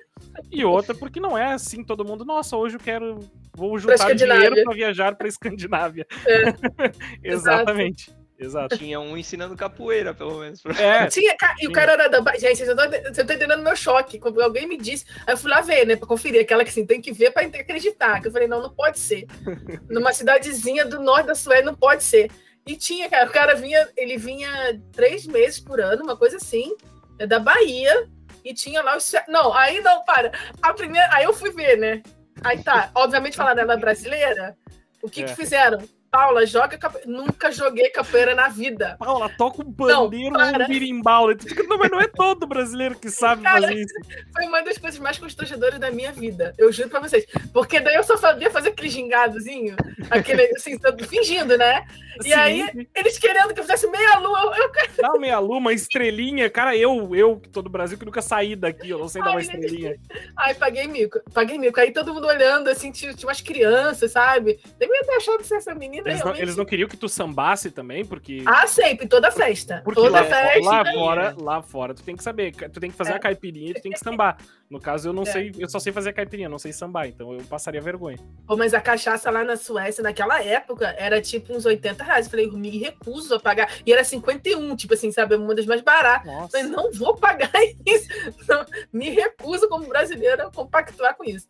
[0.52, 3.20] e outra porque não é assim todo mundo, nossa, hoje eu quero,
[3.56, 6.06] vou juntar dinheiro para viajar para Escandinávia.
[6.26, 6.44] É.
[7.24, 8.12] Exatamente.
[8.40, 8.78] Exato.
[8.78, 10.64] Tinha um ensinando capoeira, pelo menos.
[10.80, 12.20] É, Tinha, e o cara era da.
[12.38, 14.18] Gente, vocês não estão você tá entendendo meu choque.
[14.18, 16.42] Quando alguém me disse, aí eu fui lá ver, né, pra conferir.
[16.42, 18.22] Aquela que assim, tem que ver pra acreditar.
[18.22, 19.26] Que eu falei, não, não pode ser.
[19.90, 22.32] Numa cidadezinha do norte da Suécia, não pode ser.
[22.66, 26.76] E tinha, cara, o cara vinha, ele vinha três meses por ano, uma coisa assim,
[27.18, 28.08] é da Bahia,
[28.46, 29.12] e tinha lá os.
[29.28, 30.32] Não, aí não, para.
[30.62, 32.02] A primeira, aí eu fui ver, né?
[32.44, 34.56] Aí tá, obviamente falaram ela é brasileira.
[35.02, 35.26] O que, É.
[35.26, 35.80] que fizeram?
[36.12, 37.10] Paula, joga capoeira.
[37.10, 38.96] Nunca joguei capoeira na vida.
[38.98, 40.66] Paula, toca um pandeiro ou para.
[40.66, 41.28] um birimbau.
[41.68, 43.94] Não, mas não é todo brasileiro que sabe Cara, fazer isso.
[44.34, 46.54] Foi uma das coisas mais constrangedoras da minha vida.
[46.58, 47.26] Eu juro pra vocês.
[47.54, 49.76] Porque daí eu só sabia fazer aquele gingadozinho,
[50.10, 51.86] aquele, assim, fingindo, né?
[52.26, 54.56] E aí- Eles querendo que eu fizesse meia lua.
[54.58, 56.50] Eu, dá uma meia lua, uma estrelinha.
[56.50, 59.32] Cara, eu, eu, que tô do Brasil, que nunca saí daqui, eu não sei dar
[59.32, 59.96] uma estrelinha.
[60.36, 61.20] Ai, paguei mico.
[61.34, 61.80] Paguei mico.
[61.80, 64.60] Aí todo mundo olhando, assim, tinha, tinha umas crianças, sabe?
[64.80, 66.42] Devia ter achado que essa menina Eles não, realmente...
[66.42, 68.44] eles não queriam que tu sambasse também, porque.
[68.46, 69.82] Ah, sempre, toda festa.
[69.84, 70.60] Porque toda lá, festa.
[70.70, 73.16] lá fora, lá fora, tu tem que saber, tu tem que fazer É.
[73.16, 74.38] a caipirinha e tu tem que sambar.
[74.70, 75.26] No caso, eu não É.
[75.26, 78.18] sei, eu só sei fazer a caipirinha, não sei sambar, então eu passaria vergonha.
[78.46, 82.26] Pô, mas a cachaça lá na Suécia, naquela época, era tipo uns 80 reais.
[82.26, 83.70] Eu falei, eu me recuso a pagar.
[83.86, 85.36] E era 51, tipo assim, sabe?
[85.36, 86.28] Uma das mais baratas.
[86.28, 86.50] Eu Nossa.
[86.58, 87.50] falei, não vou pagar
[87.86, 88.08] isso.
[88.48, 91.48] Não, me recuso como brasileira a compactuar com isso.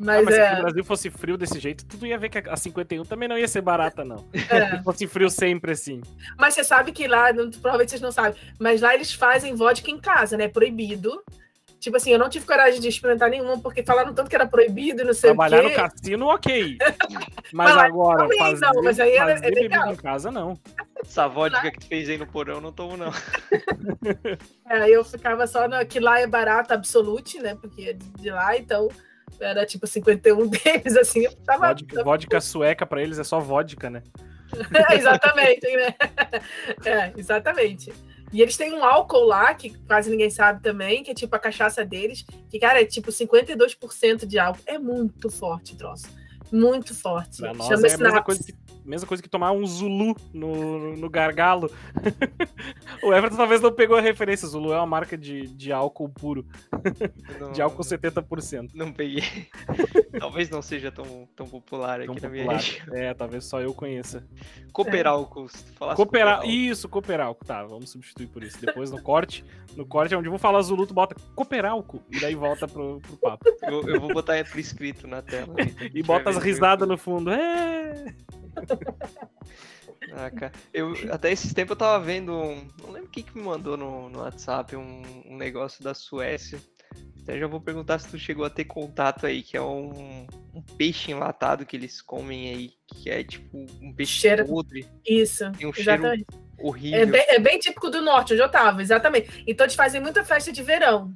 [0.00, 2.38] Ah, Mas, mas se é, o Brasil fosse frio desse jeito, tu ia ver que
[2.38, 4.26] a 51 também não ia ser barata, não.
[4.32, 4.76] é.
[4.78, 6.00] Se fosse frio sempre assim.
[6.38, 9.90] Mas você sabe que lá, não- provavelmente vocês não sabem, mas lá eles fazem vodka
[9.90, 10.48] em casa, né?
[10.48, 11.22] Proibido.
[11.78, 15.02] Tipo assim, eu não tive coragem de experimentar nenhuma, porque falaram tanto que era proibido,
[15.04, 15.74] não sei Trabalhar o no quê.
[15.76, 16.78] cassino, ok.
[17.52, 19.92] Mas Mas lá agora, também, fazer, não, mas aí é- fazer é legal.
[19.92, 20.58] em casa, não.
[21.02, 23.10] Essa vodka que tu fez aí no porão, eu não tomo, não.
[24.68, 27.56] É, eu ficava só no que lá é barato absolute, né?
[27.60, 28.88] Porque é de lá, então
[29.38, 31.68] era tipo 51 deles, assim, eu tava.
[31.68, 34.02] Vodka, vodka sueca pra eles é só vodka, né?
[34.90, 35.94] É, exatamente, né?
[36.84, 37.92] É, exatamente.
[38.32, 41.38] E eles têm um álcool lá, que quase ninguém sabe também, que é tipo a
[41.38, 44.62] cachaça deles, que, cara, é tipo 52% de álcool.
[44.66, 46.08] É muito forte o troço.
[46.52, 47.38] Muito forte.
[47.38, 50.96] Pra nós Chama é a mesma coisa que mesma coisa que tomar um Zulu no,
[50.96, 51.70] no gargalo.
[53.02, 54.48] o Everton talvez não pegou a referência.
[54.48, 56.46] Zulu é uma marca de, de álcool puro.
[57.38, 58.70] Não, de álcool 70%.
[58.74, 59.24] Não peguei.
[60.18, 62.22] talvez não seja tão, tão popular tão aqui popular.
[62.22, 62.94] na minha região.
[62.94, 64.26] É, talvez só eu conheça.
[64.72, 65.46] Cooperálcool.
[65.46, 65.94] É.
[65.94, 66.44] Cooperal...
[66.44, 67.46] Isso, Cooperálcool.
[67.46, 68.60] Tá, vamos substituir por isso.
[68.60, 69.44] Depois no corte,
[69.76, 72.02] no corte é onde eu vou falar Zulu, tu bota Cooperálcool.
[72.10, 73.44] E daí volta pro, pro papo.
[73.62, 75.54] Eu, eu vou botar por escrito na tela.
[75.94, 77.30] e bota as risadas no fundo.
[77.30, 78.14] É...
[80.12, 80.52] Ah, cara.
[80.72, 82.32] Eu, até esses tempos eu tava vendo.
[82.32, 86.58] Um, não lembro quem que me mandou no, no WhatsApp um, um, negócio da Suécia.
[87.22, 90.62] Até já vou perguntar se tu chegou a ter contato aí, que é um, um
[90.76, 94.46] peixe enlatado que eles comem aí, que é tipo um peixe cheiro...
[94.46, 94.86] podre.
[95.06, 95.50] Isso.
[95.52, 96.24] Tem um exatamente.
[96.26, 97.00] cheiro horrível.
[97.00, 99.44] É bem, é bem, típico do norte, onde eu tava, exatamente.
[99.46, 101.12] Então eles fazem muita festa de verão.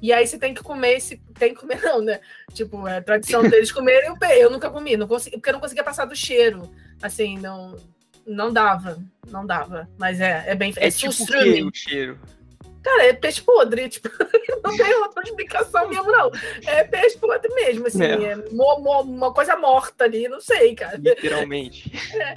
[0.00, 1.18] E aí você tem que comer esse.
[1.38, 2.18] Tem que comer, não, né?
[2.52, 4.40] Tipo, é a tradição deles comerem o peixe.
[4.40, 6.68] Eu nunca comi, não consegui, porque eu não conseguia passar do cheiro.
[7.02, 7.76] Assim, não.
[8.26, 9.02] Não dava.
[9.28, 9.88] Não dava.
[9.98, 10.72] Mas é, é bem.
[10.76, 12.18] É, é tipo o cheiro?
[12.82, 14.08] Cara, é peixe podre, tipo,
[14.64, 16.32] não tem outra explicação mesmo, não.
[16.66, 20.74] É peixe podre mesmo, assim, é, é mo, mo, uma coisa morta ali, não sei,
[20.74, 20.96] cara.
[20.96, 21.92] Literalmente.
[22.12, 22.34] É,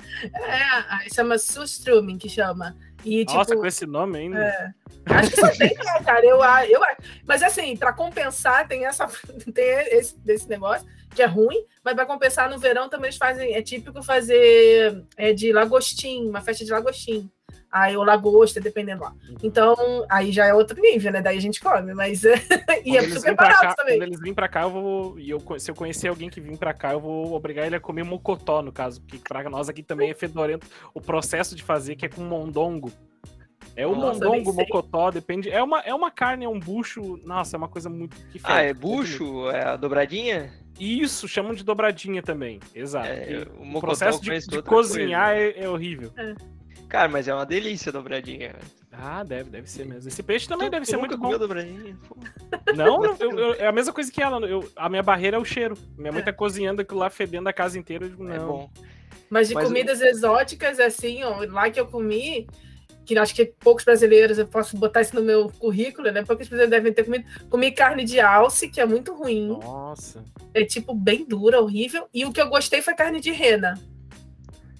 [1.05, 2.77] é chama Sustrumen, que chama.
[3.03, 4.39] E, Nossa, tipo, com esse nome ainda.
[4.39, 4.73] É,
[5.07, 6.25] acho que só tem, né, cara.
[6.25, 6.81] Eu, eu,
[7.25, 9.07] mas assim, para compensar, tem essa
[9.53, 9.65] tem
[9.97, 13.61] esse desse negócio que é ruim, mas para compensar no verão também eles fazem, é
[13.61, 17.29] típico fazer é, de lagostim, uma festa de lagostim.
[17.71, 19.11] Aí o lagosta, dependendo lá.
[19.11, 19.35] Uhum.
[19.43, 19.75] Então,
[20.09, 21.21] aí já é outro nível, né?
[21.21, 22.23] Daí a gente come, mas
[22.85, 23.97] e é super barato cá, também.
[23.97, 25.19] Quando eles vêm pra cá, eu vou.
[25.19, 27.79] E eu, se eu conhecer alguém que vem pra cá, eu vou obrigar ele a
[27.79, 31.97] comer mocotó, no caso, porque pra nós aqui também é fedorento o processo de fazer,
[31.97, 32.91] que é com mondongo.
[33.75, 35.49] É o nossa, mondongo, mocotó, depende.
[35.49, 37.19] É uma, é uma carne, é um bucho.
[37.25, 38.15] Nossa, é uma coisa muito.
[38.31, 39.49] Que ah, é bucho?
[39.49, 40.53] É a dobradinha?
[40.79, 42.59] Isso, chamam de dobradinha também.
[42.73, 43.07] Exato.
[43.07, 46.11] É, o, o processo de, de cozinhar é, é, horrível.
[46.17, 46.35] É.
[46.87, 48.55] Cara, mas é uma delícia a dobradinha.
[48.91, 50.07] Ah, deve, deve ser mesmo.
[50.07, 51.37] Esse peixe também tu, deve tu ser muito bom.
[51.37, 51.97] Dobradinha?
[52.75, 54.39] Não, eu, eu, é a mesma coisa que ela.
[54.47, 55.75] Eu, a minha barreira é o cheiro.
[55.97, 56.25] Minha mãe é.
[56.25, 58.05] tá cozinhando aquilo lá, fedendo a casa inteira.
[58.05, 58.43] Eu digo, é não.
[58.43, 58.71] É bom.
[59.29, 60.07] Mas de mas comidas eu...
[60.07, 62.47] exóticas, assim, ó, lá que eu comi,
[63.05, 66.23] que acho que poucos brasileiros, eu posso botar isso no meu currículo, né?
[66.23, 67.25] Poucos brasileiros devem ter comido.
[67.49, 69.47] Comi carne de alce, que é muito ruim.
[69.47, 70.23] Nossa.
[70.53, 72.07] É tipo bem dura, horrível.
[72.13, 73.79] E o que eu gostei foi carne de rena.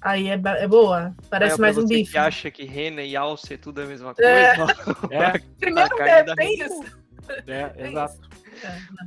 [0.02, 1.16] Aí é, é boa.
[1.30, 2.12] Parece é, mais um bife.
[2.12, 4.56] que acha que rena e alce é tudo a mesma é.
[4.56, 4.76] coisa.
[5.12, 5.40] É.
[5.60, 6.84] Primeiro é, tem isso.
[7.48, 8.30] É, exato.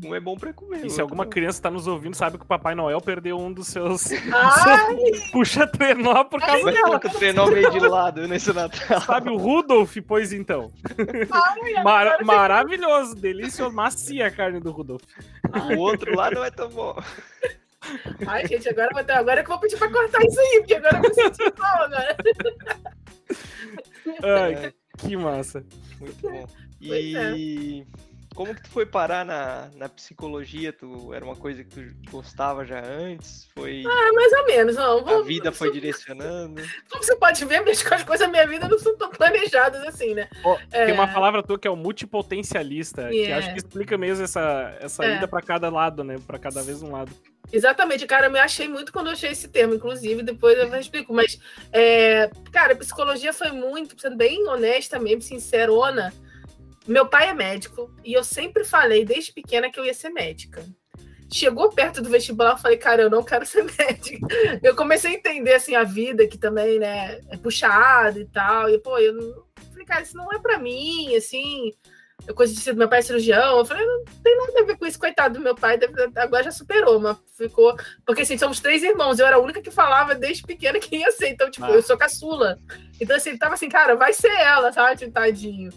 [0.05, 0.85] Um é bom pra comer.
[0.85, 1.31] E se alguma não.
[1.31, 4.09] criança tá nos ouvindo, sabe que o Papai Noel perdeu um dos seus,
[5.33, 6.97] puxa trenó por causa Mas dela.
[6.97, 9.01] o trenó meio de lado nesse Natal.
[9.01, 9.97] Sabe o Rudolf?
[10.07, 10.71] Pois então.
[11.31, 15.03] Ai, Mar maravilhoso, delicioso, macia a carne do Rudolf.
[15.75, 16.97] O outro lado não é tão bom.
[18.27, 20.75] Ai, gente, agora, vou ter, agora que eu vou pedir pra cortar isso aí, porque
[20.75, 22.17] agora eu me senti mal agora.
[24.23, 25.65] Ai, que massa.
[26.01, 26.47] Muito bom.
[26.81, 27.87] E
[28.39, 30.73] como que tu foi parar na, na psicologia?
[30.73, 33.49] Tu era uma coisa que tu gostava já antes?
[33.53, 33.83] Foi.
[33.85, 35.09] Ah, mais ou menos, não.
[35.09, 36.63] A vida foi direcionando.
[36.89, 40.29] Como você pode ver, as coisas da minha vida não são tão planejadas assim, né?
[40.45, 40.87] Oh, é...
[40.87, 43.27] Tem uma palavra tua que é o multipotencialista, yeah.
[43.27, 45.17] que acho que explica mesmo essa, essa é.
[45.17, 46.15] ida para cada lado, né?
[46.25, 47.11] Para cada vez um lado.
[47.53, 51.13] Exatamente, cara, eu me achei muito quando eu achei esse termo, inclusive, depois eu explico,
[51.13, 51.41] mas,
[51.73, 56.13] é, cara, psicologia foi muito, sendo bem honesta mesmo, sincerona,
[56.89, 60.65] meu pai é médico e eu sempre falei desde pequena que eu ia ser médica.
[61.31, 64.27] Chegou perto do vestibular, eu falei, cara, eu não quero ser médica.
[64.63, 68.71] Eu comecei a entender assim a vida que também, né, é puxada e tal.
[68.71, 69.45] E pô, eu não...
[69.71, 71.73] falei, cara, isso não é para mim, assim.
[72.27, 73.59] Eu coisa de meu pai é cirurgião.
[73.59, 75.79] Eu falei, não tem nada a ver com isso, coitado do meu pai,
[76.17, 77.77] agora já superou, mas ficou.
[78.07, 81.13] Porque assim, somos três irmãos, eu era a única que falava desde pequena que ia
[81.13, 81.29] ser.
[81.29, 81.73] Então, tipo, ah.
[81.73, 82.59] eu sou caçula.
[82.99, 85.71] Então, assim, ele tava assim, cara, vai ser ela, sabe, tadinho.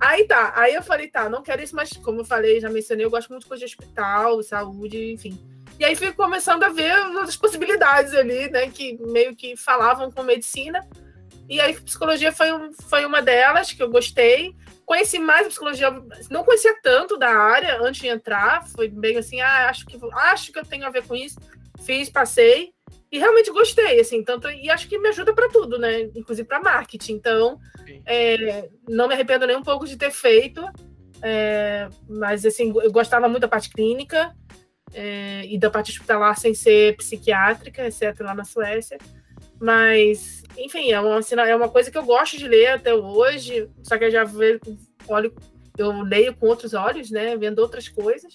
[0.00, 3.04] Aí tá, aí eu falei, tá, não quero isso, mas como eu falei, já mencionei,
[3.04, 5.38] eu gosto muito de coisa de hospital, saúde, enfim.
[5.78, 10.22] E aí fui começando a ver outras possibilidades ali, né, que meio que falavam com
[10.22, 10.86] medicina.
[11.48, 14.54] E aí psicologia foi, um, foi uma delas que eu gostei.
[14.84, 15.90] Conheci mais a psicologia,
[16.30, 20.52] não conhecia tanto da área antes de entrar, foi bem assim, ah, acho que acho
[20.52, 21.38] que eu tenho a ver com isso.
[21.84, 22.72] Fiz, passei
[23.10, 26.02] e realmente gostei, assim, tanto e acho que me ajuda para tudo, né?
[26.14, 27.14] Inclusive para marketing.
[27.14, 27.58] Então,
[28.04, 30.62] é, não me arrependo nem um pouco de ter feito,
[31.22, 34.36] é, mas assim, eu gostava muito da parte clínica
[34.92, 38.98] é, e da parte hospitalar sem ser psiquiátrica, exceto lá na Suécia.
[39.58, 43.96] Mas, enfim, é uma, é uma coisa que eu gosto de ler até hoje, só
[43.96, 44.60] que eu já vejo,
[45.08, 45.34] olho,
[45.78, 47.36] eu leio com outros olhos, né?
[47.38, 48.34] Vendo outras coisas.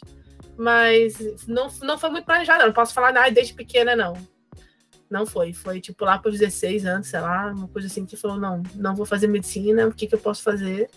[0.57, 4.13] Mas não, não foi muito planejado, não posso falar nada desde pequena, não
[5.13, 5.54] Não foi.
[5.54, 8.63] Foi tipo lá para os 16 anos, sei lá, uma coisa assim que falou: não,
[8.73, 10.89] não vou fazer medicina, o que, que eu posso fazer?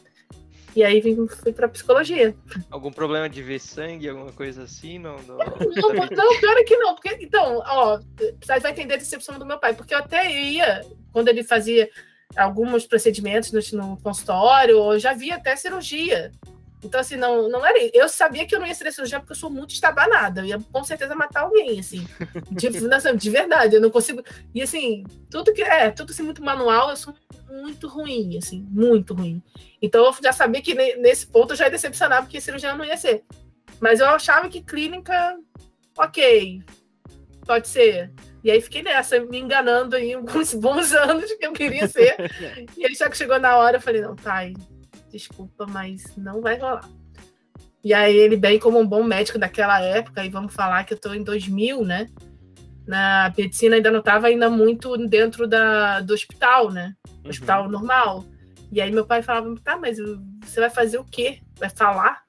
[0.74, 2.34] E aí vim, fui para psicologia.
[2.70, 4.98] Algum problema de ver sangue, alguma coisa assim?
[4.98, 5.36] Não, não...
[5.36, 6.94] não, não pior é que não.
[6.94, 7.98] Porque, então, ó,
[8.40, 11.88] você vai entender a decepção do meu pai, porque eu até ia, quando ele fazia
[12.36, 16.30] alguns procedimentos no, no consultório, eu já via até cirurgia.
[16.82, 17.78] Então, assim, não, não era.
[17.92, 20.42] Eu sabia que eu não ia ser cirurgiã porque eu sou muito estabanada.
[20.42, 22.06] Eu ia com certeza matar alguém, assim.
[22.50, 22.68] De,
[23.16, 24.22] de verdade, eu não consigo.
[24.54, 27.14] E assim, tudo que é, tudo assim, muito manual, eu sou
[27.48, 29.42] muito ruim, assim, muito ruim.
[29.80, 32.96] Então eu já sabia que nesse ponto eu já ia decepcionar, porque cirurgião não ia
[32.96, 33.24] ser.
[33.80, 35.38] Mas eu achava que clínica,
[35.98, 36.62] ok,
[37.46, 38.12] pode ser.
[38.44, 42.16] E aí fiquei nessa, me enganando aí alguns bons anos que eu queria ser.
[42.76, 44.54] e aí só que chegou na hora, eu falei, não, pai,
[45.16, 46.88] desculpa, mas não vai rolar.
[47.82, 50.96] E aí ele, bem como um bom médico daquela época, e vamos falar que eu
[50.96, 52.08] estou em 2000, né?
[52.86, 56.94] Na medicina ainda não estava ainda muito dentro da, do hospital, né?
[57.08, 57.30] Uhum.
[57.30, 58.24] Hospital normal.
[58.72, 59.98] E aí meu pai falava, tá, mas
[60.44, 61.40] você vai fazer o quê?
[61.58, 62.24] Vai falar?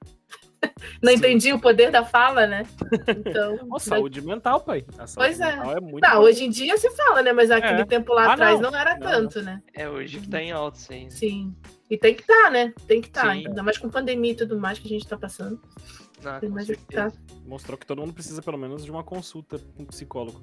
[1.02, 1.18] não Sim.
[1.18, 2.66] entendi o poder da fala, né?
[3.08, 4.84] Então, oh, saúde mental, pai.
[5.14, 5.50] pois é.
[5.50, 7.32] é muito não, hoje em dia se fala, né?
[7.32, 7.84] Mas aquele é.
[7.84, 9.62] tempo lá ah, atrás não, não era não, tanto, né?
[9.74, 11.08] É, hoje que tá em alto, sim.
[11.10, 11.54] Sim.
[11.90, 12.72] E tem que estar, tá, né?
[12.86, 13.22] Tem que estar.
[13.22, 13.30] Tá.
[13.30, 15.60] Ainda mais com pandemia e tudo mais que a gente está passando.
[16.24, 17.12] Ah, tem mais que tá.
[17.46, 20.42] Mostrou que todo mundo precisa, pelo menos, de uma consulta com um psicólogo.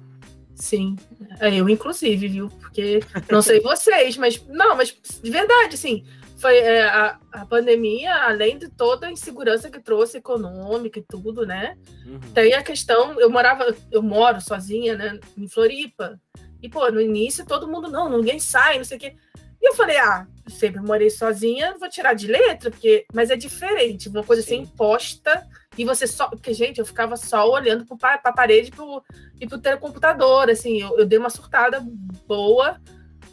[0.54, 0.96] Sim.
[1.38, 2.48] É, eu, inclusive, viu?
[2.48, 3.00] Porque
[3.30, 4.44] não sei vocês, mas.
[4.48, 6.04] Não, mas de verdade, assim.
[6.38, 11.46] Foi é, a, a pandemia, além de toda a insegurança que trouxe econômica e tudo,
[11.46, 11.76] né?
[12.04, 12.20] Uhum.
[12.34, 13.18] Tem a questão.
[13.18, 15.18] Eu morava, eu moro sozinha, né?
[15.36, 16.20] Em Floripa.
[16.62, 19.16] E, pô, no início todo mundo, não, ninguém sai, não sei o quê.
[19.60, 23.06] E eu falei, ah, sempre morei sozinha, vou tirar de letra, porque.
[23.12, 25.46] Mas é diferente, uma coisa assim imposta,
[25.76, 26.28] e você só.
[26.28, 29.02] Porque, gente, eu ficava só olhando para a parede pro,
[29.40, 31.80] e pro computador, assim, eu, eu dei uma surtada
[32.26, 32.80] boa,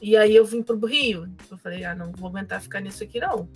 [0.03, 1.33] e aí eu vim pro Rio.
[1.49, 3.49] Eu falei, ah, não vou aguentar ficar nisso aqui, não.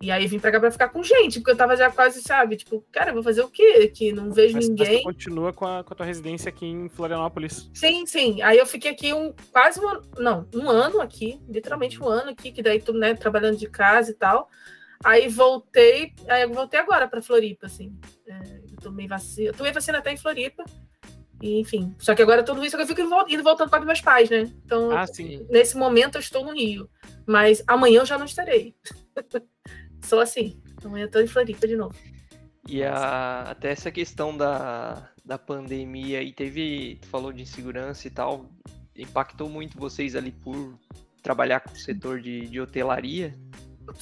[0.00, 2.56] E aí vim pra cá pra ficar com gente, porque eu tava já quase, sabe,
[2.56, 4.12] tipo, cara, vou fazer o quê aqui?
[4.12, 4.94] Não vejo mas, ninguém.
[4.94, 7.70] Mas continua com a, com a tua residência aqui em Florianópolis.
[7.72, 8.42] Sim, sim.
[8.42, 12.50] Aí eu fiquei aqui um quase um não, um ano aqui, literalmente um ano aqui,
[12.50, 14.48] que daí tu, né, trabalhando de casa e tal.
[15.04, 17.96] Aí voltei, aí eu voltei agora pra Floripa, assim.
[18.26, 20.64] É, eu tomei vacina, eu tomei vacina até em Floripa.
[21.42, 24.30] E, enfim, só que agora tudo isso eu fico indo voltando para os meus pais,
[24.30, 24.48] né?
[24.64, 25.04] Então, ah,
[25.50, 26.88] nesse momento eu estou no Rio.
[27.26, 28.76] Mas amanhã eu já não estarei.
[30.04, 30.62] Sou assim.
[30.84, 31.96] Amanhã eu tô em Floripa de novo.
[32.68, 38.10] E a, até essa questão da, da pandemia e teve, tu falou de insegurança e
[38.10, 38.48] tal,
[38.96, 40.78] impactou muito vocês ali por
[41.24, 43.34] trabalhar com o setor de, de hotelaria?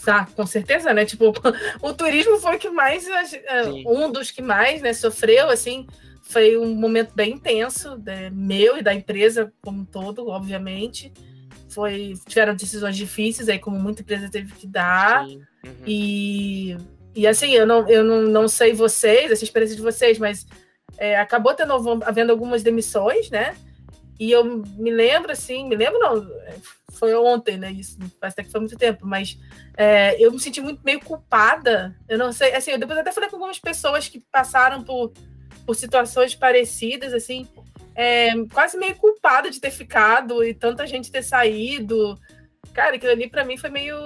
[0.06, 1.06] Ah, com certeza, né?
[1.06, 1.32] Tipo,
[1.80, 3.84] o turismo foi o que mais, é, Sim.
[3.86, 5.86] um dos que mais, né, sofreu, assim,
[6.22, 11.12] foi um momento bem intenso, né, meu e da empresa como um todo, obviamente.
[11.68, 15.26] Foi tiveram decisões difíceis aí como muita empresa teve que dar.
[15.26, 15.40] Uhum.
[15.86, 16.76] e
[17.14, 20.46] e assim eu não eu não, não sei vocês essa experiência de vocês mas
[20.96, 23.54] é, acabou tendo havendo algumas demissões né?
[24.18, 26.26] E eu me lembro assim me lembro não
[26.92, 29.38] foi ontem né isso parece até que foi muito tempo mas
[29.76, 31.96] é, eu me senti muito meio culpada.
[32.08, 35.12] Eu não sei assim eu depois até falei com algumas pessoas que passaram por
[35.70, 37.46] por situações parecidas assim
[37.94, 42.18] é, quase meio culpada de ter ficado e tanta gente ter saído.
[42.72, 43.96] Cara, aquilo ali para mim foi meio.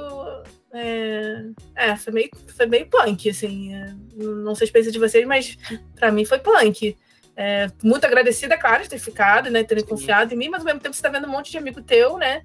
[0.73, 1.45] É,
[1.77, 3.73] é, foi meio, foi meio punk, assim.
[3.75, 5.57] É, não sei a experiência de vocês, mas
[5.95, 6.97] para mim foi punk.
[7.37, 9.63] É, muito agradecida, claro, de ter ficado, né?
[9.63, 11.81] Ter confiado em mim, mas ao mesmo tempo você tá vendo um monte de amigo
[11.81, 12.43] teu, né?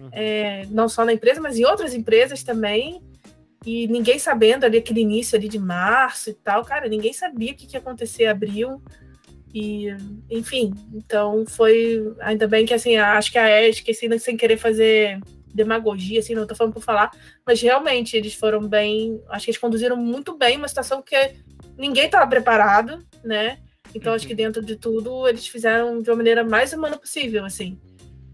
[0.00, 0.10] Uhum.
[0.12, 3.00] É, não só na empresa, mas em outras empresas também.
[3.66, 7.54] E ninguém sabendo ali aquele início ali de março e tal, cara, ninguém sabia o
[7.54, 8.82] que, que ia acontecer em abril.
[9.52, 9.88] E,
[10.30, 12.14] enfim, então foi.
[12.20, 15.20] Ainda bem que, assim, acho que a Esque, assim, sem querer fazer
[15.52, 17.10] demagogia, assim, não tô falando por falar,
[17.44, 19.20] mas realmente eles foram bem.
[19.28, 21.16] Acho que eles conduziram muito bem uma situação que
[21.76, 23.58] ninguém estava preparado, né?
[23.94, 24.16] Então, uhum.
[24.16, 24.36] acho que uhum.
[24.36, 27.78] dentro de tudo, eles fizeram de uma maneira mais humana possível, assim.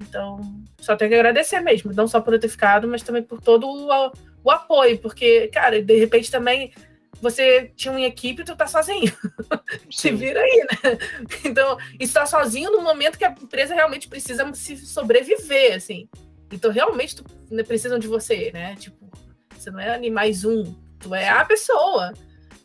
[0.09, 0.41] Então,
[0.79, 4.13] só tenho que agradecer mesmo, não só por ter ficado, mas também por todo o,
[4.43, 6.73] o apoio, porque, cara, de repente também
[7.21, 9.13] você tinha uma equipe e tu tá sozinho.
[9.91, 10.99] Se vira aí, né?
[11.45, 16.09] Então, estar sozinho no momento que a empresa realmente precisa se sobreviver, assim.
[16.53, 18.77] Então, realmente, tu, né, precisam de você, né?
[18.77, 19.11] Tipo,
[19.57, 22.13] você não é mais um, tu é a pessoa.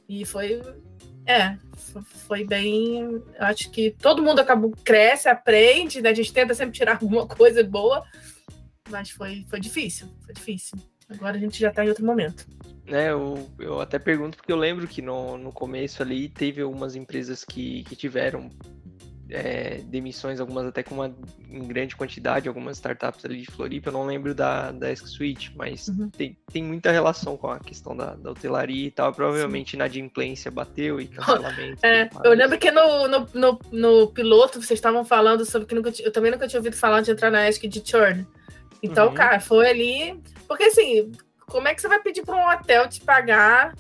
[0.08, 0.62] E foi.
[1.30, 1.56] É,
[2.28, 3.22] foi bem.
[3.38, 6.10] Acho que todo mundo acabou, cresce, aprende, né?
[6.10, 8.04] A gente tenta sempre tirar alguma coisa boa,
[8.90, 10.76] mas foi, foi difícil, foi difícil.
[11.08, 12.48] Agora a gente já tá em outro momento
[12.90, 16.96] né, eu, eu até pergunto porque eu lembro que no, no começo ali teve algumas
[16.96, 18.50] empresas que, que tiveram
[19.30, 21.16] é, demissões, algumas até com uma
[21.52, 25.88] em grande quantidade, algumas startups ali de Floripa, eu não lembro da, da Suite, mas
[25.88, 26.10] uhum.
[26.10, 29.78] tem, tem muita relação com a questão da, da hotelaria e tal, provavelmente Sim.
[29.78, 31.80] na inadimplência bateu e cancelamento.
[31.90, 35.92] É, eu lembro que no, no, no, no, piloto vocês estavam falando sobre que nunca,
[36.00, 38.28] eu também nunca tinha ouvido falar de entrar na ESC de churn.
[38.82, 39.14] Então, uhum.
[39.14, 40.22] cara, foi ali.
[40.48, 41.12] Porque assim,
[41.48, 43.74] como é que você vai pedir para um hotel te pagar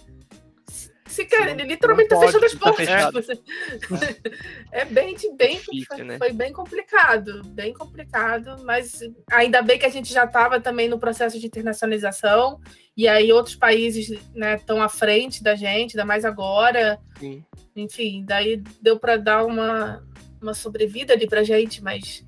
[1.24, 3.28] ele literalmente tá fechando as tá portas.
[4.72, 6.18] é bem, bem Difícil, foi, né?
[6.18, 9.00] foi, bem complicado, bem complicado, mas
[9.32, 12.60] ainda bem que a gente já estava também no processo de internacionalização,
[12.96, 17.00] e aí outros países estão né, à frente da gente, ainda mais agora.
[17.20, 17.44] Sim.
[17.76, 20.04] Enfim, daí deu para dar uma,
[20.42, 22.26] uma sobrevida ali pra gente, mas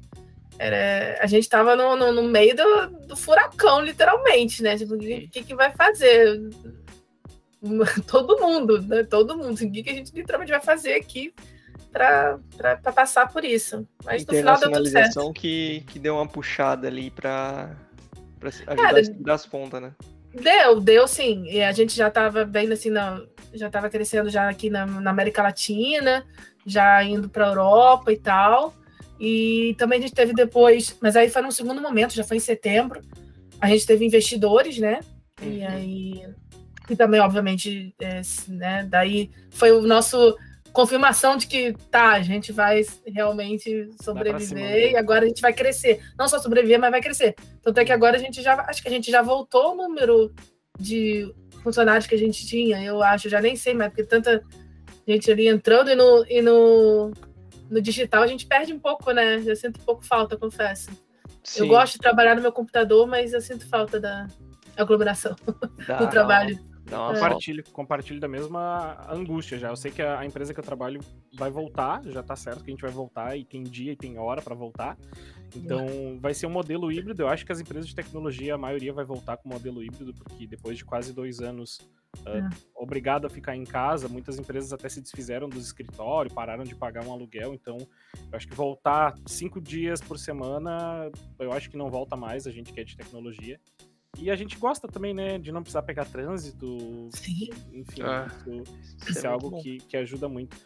[0.62, 4.78] era, a gente estava no, no, no, meio do, do, furacão, literalmente, né?
[4.78, 6.40] Tipo, o que, que vai fazer?
[8.08, 9.04] todo mundo, né?
[9.04, 9.54] Todo mundo.
[9.54, 11.34] O que a gente literalmente vai fazer aqui
[11.92, 12.40] para
[12.94, 13.88] passar por isso.
[14.04, 15.34] Mas no final deu tudo certo.
[15.34, 17.76] Que, que deu uma puxada ali para
[18.42, 19.92] ajudar Cara, a as pontas, né?
[20.34, 21.46] Deu, deu sim.
[21.46, 23.22] E a gente já estava bem assim, na,
[23.54, 26.26] já estava crescendo já aqui na, na América Latina,
[26.66, 28.74] já indo para Europa e tal.
[29.20, 32.40] E também a gente teve depois, mas aí foi num segundo momento, já foi em
[32.40, 33.02] setembro.
[33.60, 35.02] A gente teve investidores, né?
[35.40, 35.52] Uhum.
[35.52, 36.26] E aí
[36.92, 40.38] que também, obviamente, é, né, daí foi o nosso
[40.74, 46.02] confirmação de que tá, a gente vai realmente sobreviver e agora a gente vai crescer.
[46.18, 47.36] Não só sobreviver, mas vai crescer.
[47.62, 50.34] Tanto é que agora a gente já, acho que a gente já voltou o número
[50.78, 51.34] de
[51.64, 54.44] funcionários que a gente tinha, eu acho, já nem sei mais, porque tanta
[55.08, 57.12] gente ali entrando e no, e no,
[57.70, 59.42] no digital a gente perde um pouco, né?
[59.46, 60.90] Eu sinto um pouco falta, confesso.
[61.44, 61.62] Sim.
[61.62, 64.28] Eu gosto de trabalhar no meu computador, mas eu sinto falta da
[64.78, 65.36] aglomeração
[66.00, 66.71] do trabalho.
[66.90, 67.14] Não, é.
[67.14, 69.70] compartilho, compartilho da mesma angústia já.
[69.70, 71.00] Eu sei que a, empresa que eu trabalho
[71.34, 74.18] vai voltar, já tá certo que a gente vai voltar e tem dia e tem
[74.18, 74.98] hora para voltar.
[75.56, 77.22] Então vai ser um modelo híbrido.
[77.22, 80.48] Eu acho que as empresas de tecnologia, a maioria vai voltar com modelo híbrido, porque
[80.48, 81.78] depois de quase dois anos
[82.20, 86.76] uh, obrigado a ficar em casa, muitas empresas até se desfizeram dos escritórios, pararam de
[86.76, 87.54] pagar um aluguel.
[87.54, 92.48] Então eu acho que voltar cinco dias por semana, eu acho que não volta mais,
[92.48, 93.60] a gente que é de tecnologia.
[94.18, 97.10] E a gente gosta também, né, de não precisar pegar trânsito.
[97.12, 97.50] Sim.
[97.74, 98.64] Enfim, ah, isso,
[99.10, 100.58] isso, é, é algo que, que ajuda muito.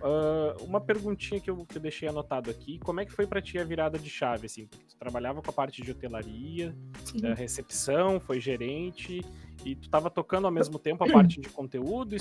[0.00, 3.42] Uh, uma perguntinha que eu, que eu deixei anotado aqui: como é que foi para
[3.42, 4.46] ti a virada de chave?
[4.46, 6.74] Assim, tu trabalhava com a parte de hotelaria,
[7.20, 9.20] da recepção, foi gerente,
[9.64, 12.14] e tu estava tocando ao mesmo tempo a parte de conteúdo,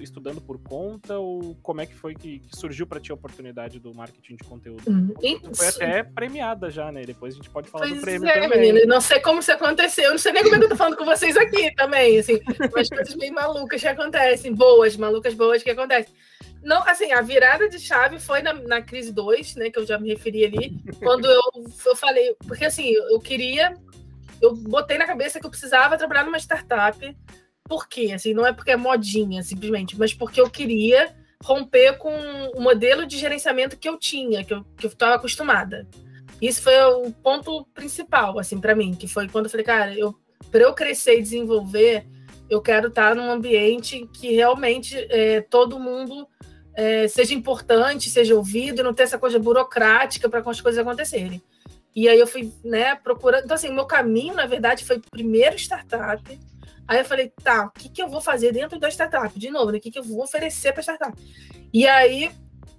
[0.00, 3.78] estudando por conta, ou como é que foi que, que surgiu para ti a oportunidade
[3.78, 4.82] do marketing de conteúdo?
[4.88, 7.04] Hum, tu foi até premiada já, né?
[7.04, 8.60] Depois a gente pode falar pois do prêmio é, também.
[8.60, 10.96] Menina, não sei como isso aconteceu, não sei nem como é que eu tô falando
[10.96, 12.40] com vocês aqui também, assim,
[12.72, 16.12] umas coisas bem malucas que acontecem, boas, malucas boas que acontecem.
[16.62, 19.98] Não, assim, a virada de chave foi na, na crise 2, né, que eu já
[19.98, 21.42] me referi ali, quando eu,
[21.86, 23.74] eu falei, porque assim, eu queria
[24.40, 27.16] eu botei na cabeça que eu precisava trabalhar numa startup.
[27.64, 28.12] Por quê?
[28.14, 32.12] Assim, não é porque é modinha, simplesmente, mas porque eu queria romper com
[32.54, 35.86] o modelo de gerenciamento que eu tinha, que eu estava acostumada.
[36.40, 40.14] Isso foi o ponto principal, assim, para mim, que foi quando eu falei, cara, eu
[40.50, 42.06] para eu crescer e desenvolver,
[42.48, 46.26] eu quero estar num ambiente que realmente é, todo mundo
[46.74, 51.42] é, seja importante, seja ouvido, não ter essa coisa burocrática para as coisas acontecerem.
[51.98, 53.42] E aí eu fui, né, procurando.
[53.42, 56.40] Então, assim, meu caminho, na verdade, foi primeiro startup.
[56.86, 59.36] Aí eu falei, tá, o que, que eu vou fazer dentro da startup?
[59.36, 59.78] De novo, né?
[59.78, 61.20] O que, que eu vou oferecer para startup?
[61.72, 62.30] E aí,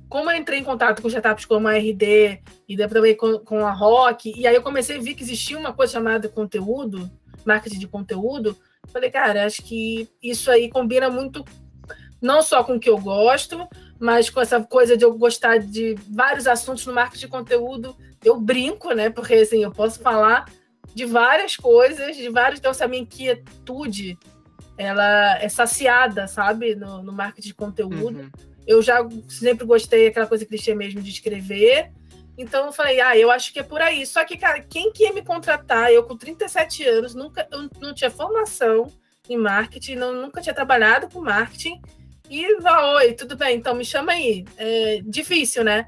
[0.08, 3.74] como eu entrei em contato com startups como a RD e também com, com a
[3.74, 7.12] Rock, e aí eu comecei a ver que existia uma coisa chamada conteúdo,
[7.44, 8.56] marketing de conteúdo,
[8.88, 11.44] falei, cara, acho que isso aí combina muito
[12.22, 13.68] não só com o que eu gosto,
[14.00, 18.40] mas com essa coisa de eu gostar de vários assuntos no marketing de conteúdo, eu
[18.40, 19.10] brinco, né?
[19.10, 20.46] Porque assim, eu posso falar
[20.94, 22.60] de várias coisas, de vários.
[22.60, 24.18] Então, essa minha inquietude
[24.78, 28.20] ela é saciada, sabe, no, no marketing de conteúdo.
[28.20, 28.30] Uhum.
[28.66, 31.92] Eu já sempre gostei daquela coisa clichê mesmo de escrever.
[32.38, 34.06] Então eu falei, ah, eu acho que é por aí.
[34.06, 35.92] Só que, cara, quem que ia me contratar?
[35.92, 38.90] Eu com 37 anos, nunca, eu não tinha formação
[39.28, 41.82] em marketing, não, nunca tinha trabalhado com marketing.
[42.30, 44.46] E vá, oi, tudo bem, então me chama aí.
[44.56, 45.88] É difícil, né?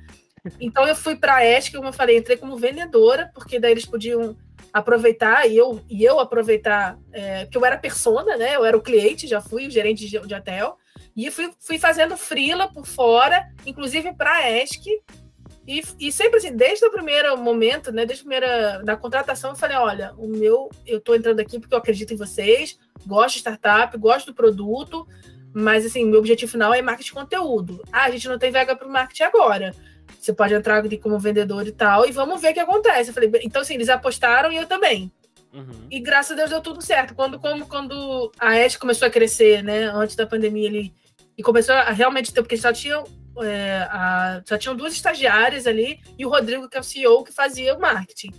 [0.59, 3.85] Então eu fui para a ESC, como eu falei, entrei como vendedora, porque daí eles
[3.85, 4.35] podiam
[4.73, 8.55] aproveitar e eu, e eu aproveitar, é, que eu era persona, né?
[8.55, 10.77] Eu era o cliente, já fui o gerente de, de hotel,
[11.15, 15.01] e fui, fui fazendo frila por fora, inclusive para a ESC.
[15.67, 19.55] E, e sempre assim, desde o primeiro momento, né, desde a primeira da contratação, eu
[19.55, 23.41] falei: olha, o meu, eu estou entrando aqui porque eu acredito em vocês, gosto de
[23.41, 25.07] startup, gosto do produto,
[25.53, 27.83] Mas, assim, meu objetivo final é marketing de conteúdo.
[27.91, 29.75] Ah, a gente não tem vaga para o marketing agora.
[30.19, 33.09] Você pode entrar como vendedor e tal, e vamos ver o que acontece.
[33.09, 35.11] Eu falei, então, assim, eles apostaram e eu também.
[35.53, 35.87] Uhum.
[35.89, 37.13] E graças a Deus deu tudo certo.
[37.13, 40.93] Quando, como, quando a Ed começou a crescer, né, antes da pandemia, ele,
[41.37, 43.03] e começou a realmente ter, porque só tinham,
[43.41, 47.33] é, a, só tinham duas estagiárias ali, e o Rodrigo, que é o CEO, que
[47.33, 48.31] fazia o marketing.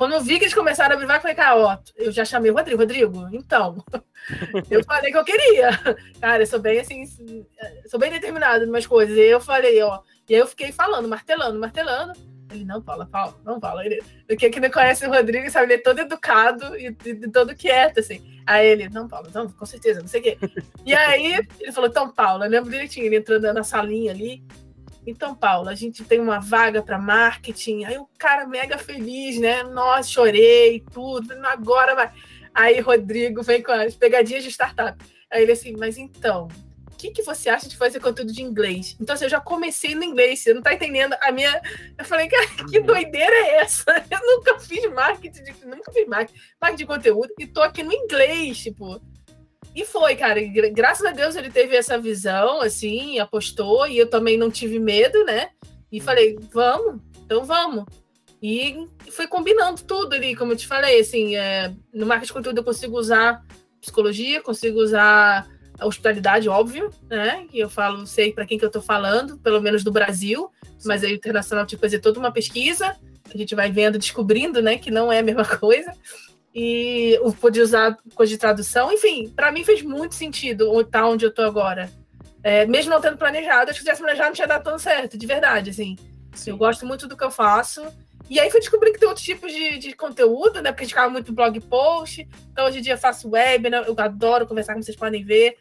[0.00, 1.28] Quando eu vi que eles começaram a abrir, vai com
[1.62, 3.84] ó, eu já chamei o Rodrigo, Rodrigo, então,
[4.70, 5.78] eu falei que eu queria.
[6.18, 7.04] Cara, eu sou bem assim,
[7.84, 9.14] sou bem determinada em umas coisas.
[9.14, 12.14] E eu falei, ó, e aí eu fiquei falando, martelando, martelando.
[12.50, 13.84] Ele, não, Paula, Paula, não fala.
[13.84, 14.02] Ele,
[14.38, 15.66] que, que não conhece o Rodrigo, sabe?
[15.66, 18.40] Ele é todo educado e, e, todo quieto, assim.
[18.46, 20.38] Aí ele, não, Paula, não, com certeza, não sei o quê.
[20.86, 24.42] E aí ele falou, então, Paula, lembro direitinho, ele entrando na salinha ali.
[25.06, 27.84] Então, Paula, a gente tem uma vaga para marketing.
[27.84, 29.62] Aí o cara mega feliz, né?
[29.62, 31.32] Nossa, chorei, tudo.
[31.46, 32.12] Agora vai.
[32.54, 35.02] Aí Rodrigo vem com as pegadinhas de startup.
[35.30, 36.48] Aí ele assim, mas então,
[36.92, 38.96] o que, que você acha de fazer conteúdo de inglês?
[39.00, 41.60] Então, assim, eu já comecei no inglês, você não tá entendendo a minha.
[41.96, 42.86] Eu falei, cara, que uhum.
[42.86, 44.04] doideira é essa?
[44.10, 45.66] Eu nunca fiz marketing, de...
[45.66, 49.00] nunca fiz marketing, marketing de conteúdo e tô aqui no inglês, tipo.
[49.74, 50.40] E foi, cara.
[50.72, 55.24] Graças a Deus ele teve essa visão, assim, apostou, e eu também não tive medo,
[55.24, 55.50] né?
[55.90, 57.84] E falei, vamos, então vamos.
[58.42, 62.58] E foi combinando tudo ali, como eu te falei, assim, é, no marketing de conteúdo
[62.58, 63.44] eu consigo usar
[63.80, 65.46] psicologia, consigo usar
[65.78, 67.46] a hospitalidade, óbvio, né?
[67.52, 70.50] E eu falo, sei para quem que eu tô falando, pelo menos do Brasil,
[70.84, 72.96] mas aí o internacional tive que fazer toda uma pesquisa,
[73.32, 75.92] a gente vai vendo, descobrindo, né, que não é a mesma coisa
[76.54, 78.92] e o poder usar coisa de tradução.
[78.92, 81.90] Enfim, para mim fez muito sentido estar onde eu tô agora.
[82.42, 85.16] É, mesmo não tendo planejado, acho que se tivesse planejado não tinha dado tão certo,
[85.18, 85.96] de verdade, assim.
[86.34, 86.50] Sim.
[86.50, 87.82] Eu gosto muito do que eu faço.
[88.28, 90.70] E aí fui descobrir que tem outros tipos de, de conteúdo, né?
[90.70, 92.26] Porque a gente ficava muito blog post.
[92.52, 93.84] Então hoje em dia eu faço web, né?
[93.86, 95.56] Eu adoro conversar, como vocês podem ver.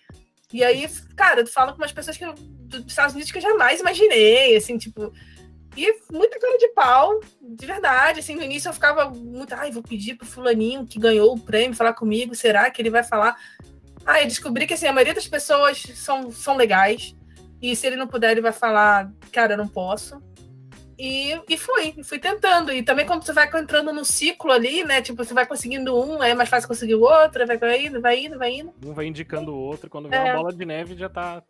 [0.53, 3.79] E aí, cara, eu falo com umas pessoas que, dos Estados Unidos que eu jamais
[3.79, 5.13] imaginei, assim, tipo,
[5.85, 8.19] e muita cara de pau, de verdade.
[8.19, 11.75] Assim, no início eu ficava muito, ai, vou pedir pro fulaninho que ganhou o prêmio
[11.75, 13.37] falar comigo, será que ele vai falar?
[14.05, 17.15] Ah, eu descobri que assim, a maioria das pessoas são, são legais.
[17.61, 20.21] E se ele não puder, ele vai falar, cara, eu não posso.
[20.97, 22.73] E, e fui, fui tentando.
[22.73, 25.01] E também quando você vai entrando no ciclo ali, né?
[25.01, 28.37] Tipo, você vai conseguindo um, é mais fácil conseguir o outro, vai indo, vai indo,
[28.37, 28.73] vai indo.
[28.85, 30.23] Um vai indicando o outro, quando vem é.
[30.23, 31.41] uma bola de neve já tá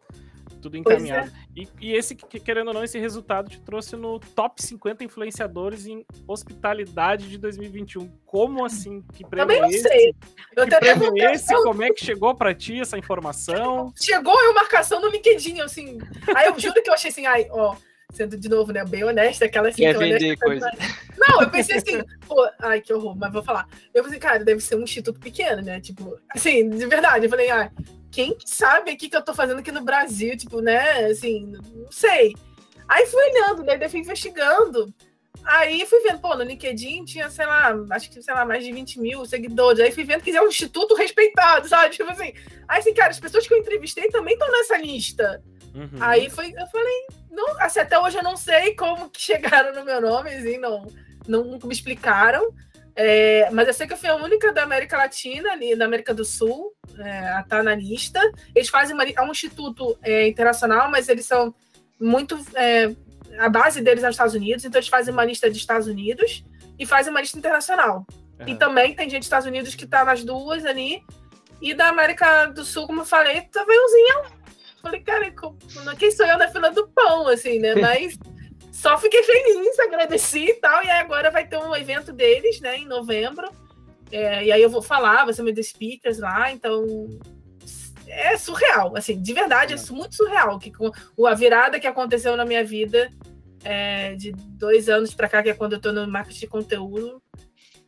[0.59, 1.31] tudo encaminhado.
[1.55, 1.61] É.
[1.61, 6.05] E, e, esse, querendo ou não, esse resultado te trouxe no top 50 influenciadores em
[6.27, 8.09] hospitalidade de 2021.
[8.25, 9.01] Como assim?
[9.13, 10.15] Que prêmio Também não é sei.
[10.55, 11.53] Eu que prêmio é esse?
[11.63, 13.93] Como é que chegou para ti essa informação?
[13.95, 15.97] Chegou eu marcação no LinkedIn, assim.
[16.35, 17.75] Aí eu juro que eu achei assim, ai, ó,
[18.11, 20.69] sendo de novo, né, bem honesta, aquela assim, Quer vender coisa.
[21.17, 23.67] Não, eu pensei assim, pô, ai, que horror, mas vou falar.
[23.93, 25.79] Eu pensei, cara, deve ser um instituto pequeno, né?
[25.79, 27.25] Tipo, assim, de verdade.
[27.25, 27.71] Eu falei, ah,
[28.11, 30.35] quem sabe o que, eu tô fazendo aqui no Brasil?
[30.37, 31.05] Tipo, né?
[31.05, 32.35] Assim, não sei.
[32.87, 33.77] Aí fui olhando, né?
[33.77, 34.93] Daí fui investigando.
[35.45, 38.71] Aí fui vendo, pô, no LinkedIn tinha, sei lá, acho que, sei lá, mais de
[38.71, 39.79] 20 mil seguidores.
[39.79, 41.95] Aí fui vendo que é um instituto respeitado, sabe?
[41.95, 42.33] Tipo assim.
[42.67, 45.43] Aí, assim, cara, as pessoas que eu entrevistei também estão nessa lista.
[45.73, 45.99] Uhum.
[46.01, 49.85] Aí foi, eu falei, não, assim, até hoje eu não sei como que chegaram no
[49.85, 50.87] meu nome, assim, não,
[51.27, 52.53] não me explicaram.
[53.01, 56.13] É, mas eu sei que eu fui a única da América Latina, ali da América
[56.13, 58.19] do Sul, é, a estar tá na lista.
[58.53, 61.55] Eles fazem uma, é um instituto é, internacional, mas eles são
[61.97, 62.37] muito.
[62.55, 62.93] É,
[63.37, 66.43] a base deles é os Estados Unidos, então eles fazem uma lista de Estados Unidos
[66.77, 68.05] e fazem uma lista internacional.
[68.37, 68.49] Uhum.
[68.49, 71.01] E também tem gente dos Estados Unidos que está nas duas ali.
[71.61, 74.31] E da América do Sul, como eu falei, também tá
[74.81, 75.33] Falei, cara,
[75.97, 77.75] quem sou eu na fila do pão, assim, né?
[77.79, 78.17] Mas
[78.79, 80.81] só fiquei feliz, agradeci e tal.
[80.85, 83.51] E agora vai ter um evento deles, né, em novembro.
[84.09, 87.19] É, e aí eu vou falar, vai ser meu speakers lá, então
[88.07, 90.71] é surreal, assim, de verdade, é, é muito surreal que
[91.27, 93.11] a virada que aconteceu na minha vida
[93.63, 97.21] é, de dois anos para cá, que é quando eu tô no marketing de conteúdo,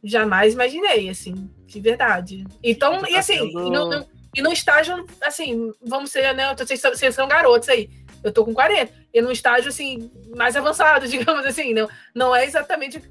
[0.04, 2.46] jamais imaginei, assim, de verdade.
[2.62, 7.16] Então, e assim, e, no, no, e no estágio, assim, vamos ser, né, vocês, vocês
[7.16, 7.90] são garotos aí,
[8.24, 12.46] eu tô com 40, e num estágio, assim, mais avançado, digamos assim, não, não é
[12.46, 13.02] exatamente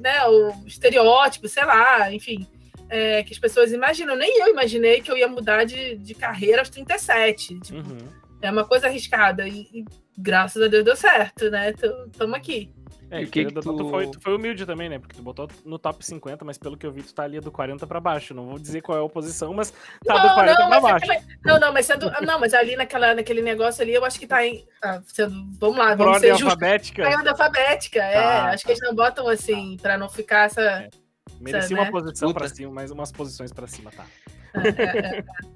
[0.00, 2.46] né, o estereótipo, sei lá, enfim,
[2.88, 4.14] é, que as pessoas imaginam.
[4.14, 7.58] Nem eu imaginei que eu ia mudar de, de carreira aos 37.
[7.60, 7.98] Tipo, uhum.
[8.42, 9.48] É uma coisa arriscada.
[9.48, 9.84] E, e,
[10.18, 11.70] graças a Deus deu certo, né?
[11.70, 12.70] Estamos aqui.
[13.12, 13.60] É, que que tu...
[13.60, 14.98] Tu, foi, tu foi humilde também, né?
[14.98, 17.52] Porque tu botou no top 50, mas pelo que eu vi, tu tá ali do
[17.52, 18.32] 40 pra baixo.
[18.32, 21.12] Não vou dizer qual é a oposição, mas tá não, do 40 não, pra baixo.
[21.12, 24.26] É, não, não, mas sendo, não, mas ali naquela, naquele negócio ali, eu acho que
[24.26, 24.66] tá em.
[24.82, 26.44] Ah, sendo, vamos lá, vamos ser justos.
[26.44, 27.02] alfabética?
[27.02, 28.14] Tá ordem alfabética, é.
[28.14, 28.66] Tá, acho tá.
[28.66, 30.62] que eles não botam assim, pra não ficar essa.
[30.62, 30.90] É.
[31.38, 31.90] Merecia essa, uma né?
[31.90, 32.40] posição Puta.
[32.40, 34.06] pra cima, mais umas posições pra cima, tá?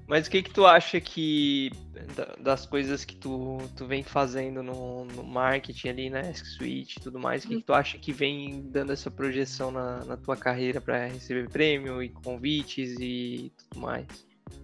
[0.07, 1.71] Mas o que que tu acha que
[2.39, 7.19] das coisas que tu, tu vem fazendo no, no marketing ali, né, Suite e tudo
[7.19, 10.79] mais, o que, que tu acha que vem dando essa projeção na, na tua carreira
[10.79, 14.05] para receber prêmio e convites e tudo mais?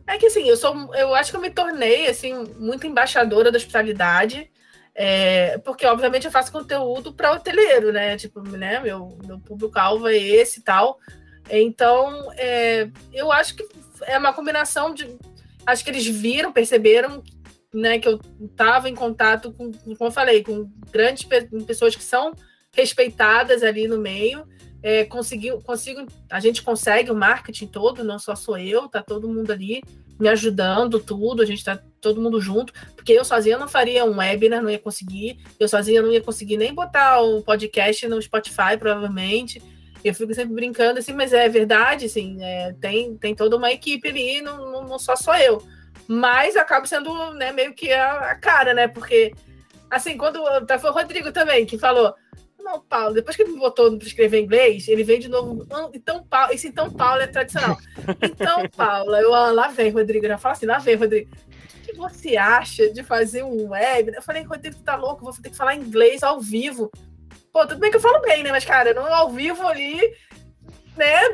[0.08, 3.58] É que assim, eu sou, eu acho que eu me tornei assim muito embaixadora da
[3.58, 4.50] hospitalidade.
[4.96, 8.16] É, porque, obviamente, eu faço conteúdo para hoteleiro, né?
[8.16, 8.80] Tipo, né?
[8.80, 11.00] Meu, meu público-alvo é esse e tal.
[11.50, 13.68] Então, é, eu acho que
[14.04, 15.18] é uma combinação de.
[15.66, 17.24] Acho que eles viram, perceberam
[17.74, 21.28] né, que eu estava em contato com, como eu falei, com grandes
[21.66, 22.34] pessoas que são
[22.72, 24.46] respeitadas ali no meio.
[24.82, 29.30] É, conseguiu, consigo, a gente consegue o marketing todo, não só sou eu, tá todo
[29.30, 29.82] mundo ali
[30.20, 34.18] me ajudando, tudo, a gente tá todo mundo junto, porque eu sozinha não faria um
[34.18, 38.78] webinar, não ia conseguir, eu sozinha não ia conseguir nem botar o podcast no Spotify,
[38.78, 39.62] provavelmente.
[40.04, 44.08] Eu fico sempre brincando assim, mas é verdade, assim, é, tem, tem toda uma equipe
[44.10, 45.64] ali, não, não, não só sou eu.
[46.08, 48.88] Mas acaba sendo né, meio que a, a, cara, né?
[48.88, 49.34] Porque,
[49.90, 50.44] assim, quando.
[50.66, 52.14] Tá, foi o Rodrigo também que falou.
[52.60, 55.66] Não, Paulo, depois que ele me botou para escrever inglês, ele vem de novo.
[55.94, 57.78] Então, Paulo, esse então Paulo é tradicional.
[58.22, 60.26] Então, Paulo, eu, ah, lá vem, Rodrigo.
[60.26, 61.30] Eu já falo assim, lá vem, Rodrigo
[61.84, 64.12] que você acha de fazer um web?
[64.16, 66.92] Eu falei, Rodrigo, tá louco, vou ter que falar inglês ao vivo.
[67.54, 68.50] Pô, tudo bem que eu falo bem, né?
[68.50, 70.02] Mas, cara, não ao vivo ali,
[70.98, 71.26] né?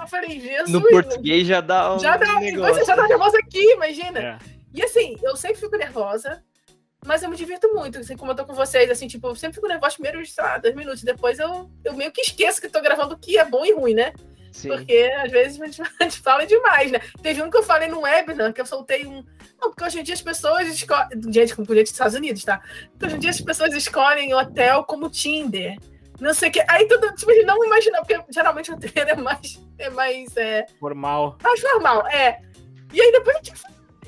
[0.00, 0.70] eu falei, Jesus.
[0.70, 2.00] No português já dá um.
[2.00, 2.74] Já dá, negócio.
[2.74, 4.20] você já tá nervosa aqui, imagina.
[4.20, 4.38] É.
[4.74, 6.42] E assim, eu sempre fico nervosa,
[7.06, 9.54] mas eu me divirto muito, assim, como eu tô com vocês, assim, tipo, eu sempre
[9.54, 11.04] fico nervosa primeiros, sei lá, dois minutos.
[11.04, 13.94] Depois eu, eu meio que esqueço que tô gravando o que é bom e ruim,
[13.94, 14.12] né?
[14.50, 14.68] Sim.
[14.68, 17.00] Porque às vezes a gente, a gente, fala demais, né?
[17.22, 19.24] Teve um que eu falei no webinar, que eu soltei um.
[19.62, 21.08] Não, porque hoje em dia as pessoas escolhem.
[21.32, 22.60] Gente, como gente dos Estados Unidos, tá?
[22.96, 25.78] Então, hoje em dia as pessoas escolhem hotel como Tinder.
[26.20, 26.64] Não sei o que.
[26.68, 29.62] Aí tudo, tipo, não imaginar, porque geralmente o hotel é mais.
[29.78, 30.36] É mais.
[30.36, 31.38] É, formal.
[31.40, 32.40] Mais formal, é.
[32.92, 33.36] E aí depois.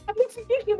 [0.06, 0.76] Eu fiquei,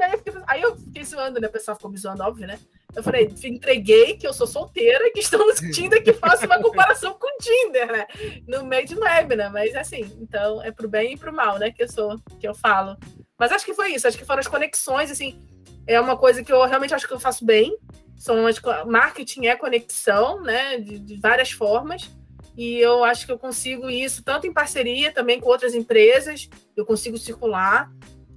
[0.46, 1.46] aí eu fiquei zoando, né?
[1.46, 2.58] O pessoal ficou me zoando, óbvio, né?
[2.94, 7.14] Eu falei, entreguei que eu sou solteira, que estou no Tinder, que faço uma comparação
[7.14, 8.06] com o Tinder, né?
[8.46, 9.48] No meio de web, né?
[9.48, 11.70] Mas assim, então é pro bem e pro mal, né?
[11.70, 12.96] Que eu sou, que eu falo.
[13.38, 15.40] Mas acho que foi isso, acho que foram as conexões, assim,
[15.86, 17.76] é uma coisa que eu realmente acho que eu faço bem.
[18.16, 20.78] São as, marketing é conexão, né?
[20.78, 22.10] De, de várias formas.
[22.56, 26.86] E eu acho que eu consigo isso tanto em parceria também com outras empresas, eu
[26.86, 27.90] consigo circular,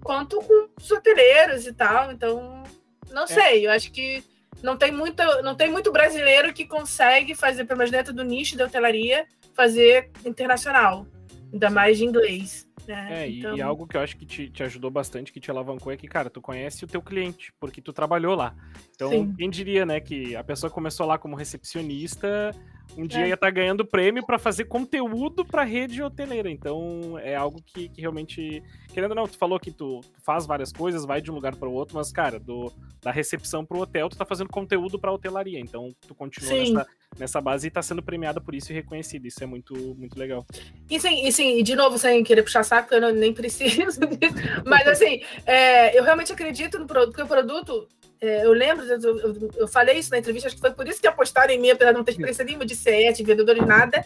[0.04, 2.12] quanto com os hoteleiros e tal.
[2.12, 2.64] Então,
[3.12, 3.28] não é.
[3.28, 4.24] sei, eu acho que
[4.64, 8.58] não tem, muito, não tem muito brasileiro que consegue fazer, pelo menos dentro do nicho
[8.58, 11.06] da hotelaria, fazer internacional,
[11.52, 12.68] ainda mais de inglês.
[12.88, 13.24] Né?
[13.24, 13.56] É, então...
[13.56, 16.08] e, algo que eu acho que te, te, ajudou bastante, que te alavancou, é que,
[16.08, 18.56] cara, tu conhece o teu cliente, porque tu trabalhou lá.
[18.96, 19.34] Então, Sim.
[19.38, 22.52] quem diria, né, que a pessoa começou lá como recepcionista,
[22.96, 23.28] um dia é.
[23.30, 26.50] ia estar tá ganhando prêmio para fazer conteúdo para rede hoteleira.
[26.50, 28.64] Então é algo que, que, realmente.
[28.94, 31.68] Querendo ou não, tu falou que tu, faz várias coisas, vai de um lugar para
[31.68, 32.72] o outro, mas, cara, do,
[33.02, 35.60] da recepção para o hotel, tu tá fazendo conteúdo para hotelaria.
[35.60, 36.88] Então tu continua nessa,
[37.18, 39.28] nessa, base e tá sendo premiada por isso e reconhecida.
[39.28, 40.46] Isso é muito, muito legal.
[40.90, 43.76] E sim, e sim, e de novo, sem querer puxar saco, eu não, nem preciso
[43.78, 44.00] disso.
[44.66, 47.88] Mas assim, é, eu realmente acredito no produto, porque o produto
[48.20, 51.08] é, eu lembro, eu, eu, falei isso na entrevista, acho que foi por isso que
[51.08, 54.06] apostaram em mim, apesar de não ter experiência nenhuma de CE, de vendedor e nada.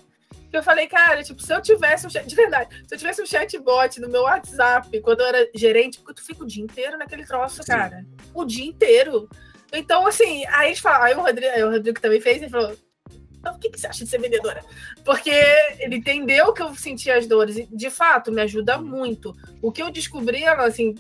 [0.50, 3.22] Que eu falei, cara, tipo, se eu tivesse um chat, de verdade, se eu tivesse
[3.22, 6.98] um chatbot no meu WhatsApp quando eu era gerente, porque tu fica o dia inteiro
[6.98, 7.72] naquele troço, Sim.
[7.72, 8.06] cara.
[8.34, 9.30] O dia inteiro.
[9.72, 12.52] Então, assim, aí, a gente fala, aí o Rodrigo, aí o Rodrigo também fez, ele
[12.52, 12.76] falou:
[13.50, 14.64] o que, que você acha de ser vendedora?
[15.04, 15.32] Porque
[15.80, 19.36] ele entendeu que eu sentia as dores, e de fato, me ajuda muito.
[19.62, 20.96] O que eu descobri, assim,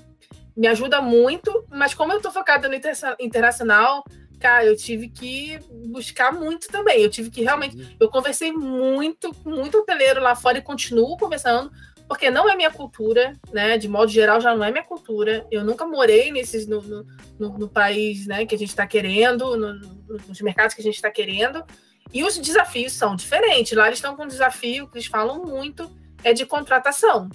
[0.55, 2.75] me ajuda muito, mas como eu estou focada no
[3.19, 4.03] internacional,
[4.39, 7.01] cara, eu tive que buscar muito também.
[7.01, 7.95] Eu tive que realmente.
[7.99, 11.71] Eu conversei muito muito hoteleiro lá fora e continuo conversando,
[12.07, 13.77] porque não é minha cultura, né?
[13.77, 15.45] De modo geral, já não é minha cultura.
[15.49, 17.05] Eu nunca morei nesses no, no,
[17.39, 19.55] no, no país né, que a gente está querendo,
[20.27, 21.63] nos mercados que a gente está querendo.
[22.13, 23.77] E os desafios são diferentes.
[23.77, 25.89] Lá eles estão com um desafio que eles falam muito,
[26.23, 27.29] é de contratação.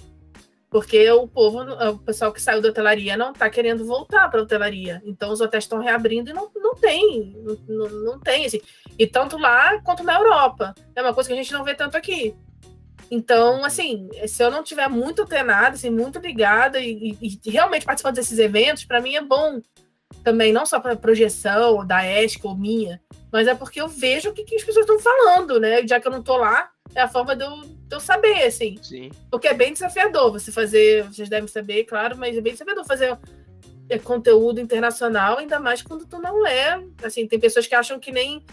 [0.69, 4.43] Porque o povo, o pessoal que saiu da hotelaria não está querendo voltar para a
[4.43, 5.01] hotelaria.
[5.05, 7.35] Então os hotéis estão reabrindo e não, não tem.
[7.67, 8.61] Não, não tem, assim.
[8.99, 10.75] E tanto lá quanto na Europa.
[10.93, 12.35] É uma coisa que a gente não vê tanto aqui.
[13.09, 17.85] Então, assim, se eu não tiver muito antenada, assim, muito ligada e, e, e realmente
[17.85, 19.61] participando desses eventos, para mim é bom
[20.23, 23.01] também, não só para projeção da ESC ou minha,
[23.31, 25.85] mas é porque eu vejo o que, que as pessoas estão falando, né?
[25.87, 28.77] Já que eu não estou lá, é a forma de eu, de eu saber, assim.
[28.81, 29.11] Sim.
[29.29, 33.17] Porque é bem desafiador você fazer, vocês devem saber, claro, mas é bem desafiador fazer
[33.89, 36.81] é, conteúdo internacional, ainda mais quando tu não é.
[37.03, 38.43] Assim, tem pessoas que acham que nem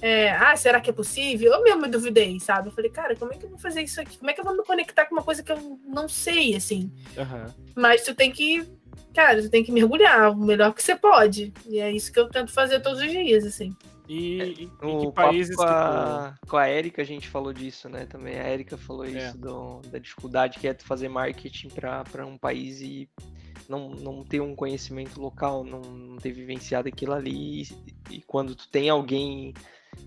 [0.00, 1.52] é, ah, será que é possível?
[1.52, 2.68] Eu mesmo duvidei, sabe?
[2.68, 4.18] Eu falei, cara, como é que eu vou fazer isso aqui?
[4.18, 6.92] Como é que eu vou me conectar com uma coisa que eu não sei, assim?
[7.16, 7.54] Uhum.
[7.74, 8.66] Mas tu tem que,
[9.14, 11.52] cara, tu tem que mergulhar o melhor que você pode.
[11.66, 13.74] E é isso que eu tento fazer todos os dias, assim.
[14.06, 16.48] E, é, em que países com a, que...
[16.50, 18.04] com a Erika a gente falou disso, né?
[18.04, 19.10] Também a Erika falou é.
[19.10, 23.08] isso do, da dificuldade que é tu fazer marketing para um país e
[23.66, 27.62] não, não ter um conhecimento local, não, não ter vivenciado aquilo ali.
[27.62, 27.68] E,
[28.10, 29.54] e, quando tu tem alguém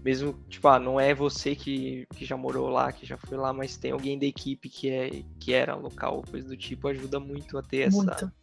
[0.03, 3.51] mesmo, tipo, ah, não é você que, que já morou lá, que já foi lá,
[3.51, 7.57] mas tem alguém da equipe que, é, que era local, coisa do tipo, ajuda muito
[7.57, 8.11] a ter muito.
[8.11, 8.33] essa.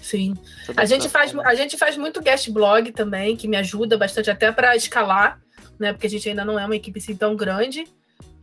[0.00, 0.34] Sim.
[0.76, 4.52] A gente, faz, a gente faz muito guest blog também, que me ajuda bastante até
[4.52, 5.40] para escalar,
[5.78, 5.92] né?
[5.92, 7.84] Porque a gente ainda não é uma equipe assim tão grande.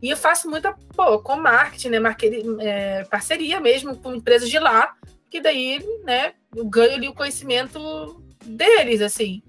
[0.02, 1.98] E eu faço muita, pô, com marketing, né?
[1.98, 4.94] Marketing, é, parceria mesmo com empresas de lá,
[5.30, 9.42] que daí, né, eu ganho ali o conhecimento deles, assim.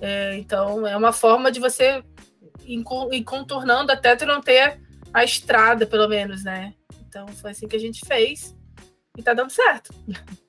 [0.00, 2.02] É, então, é uma forma de você
[2.66, 4.80] e contornando até tu não ter
[5.12, 6.74] a estrada, pelo menos, né?
[7.08, 8.54] Então foi assim que a gente fez
[9.16, 9.94] e tá dando certo.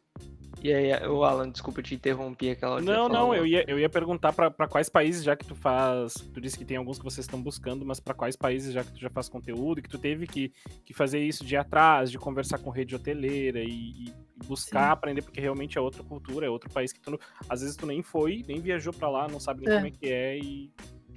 [0.62, 4.34] E aí, o Alan, desculpa te interromper aquela Não, não, eu ia, eu ia perguntar
[4.34, 6.16] para quais países, já que tu faz.
[6.34, 8.92] Tu disse que tem alguns que vocês estão buscando, mas para quais países, já que
[8.92, 10.52] tu já faz conteúdo, que tu teve que,
[10.84, 14.14] que fazer isso de ir atrás, de conversar com rede hoteleira e, e
[14.46, 14.94] buscar Sim.
[14.94, 18.02] aprender, porque realmente é outra cultura, é outro país que tu, às vezes tu nem
[18.02, 19.76] foi, nem viajou para lá, não sabe nem é.
[19.76, 20.72] como é que é e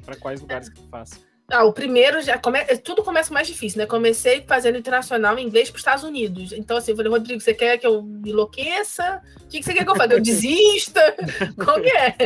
[0.05, 1.30] para quais lugares que tu faz?
[1.51, 2.65] Ah, o primeiro já come...
[2.79, 3.87] tudo começa mais difícil, né?
[3.87, 6.53] Comecei fazendo internacional em inglês para os Estados Unidos.
[6.53, 9.21] Então, assim, eu falei, Rodrigo, você quer que eu me enlouqueça?
[9.43, 10.15] O que, que você quer que eu faça?
[10.15, 11.01] Eu desista?
[11.63, 12.17] Como que é?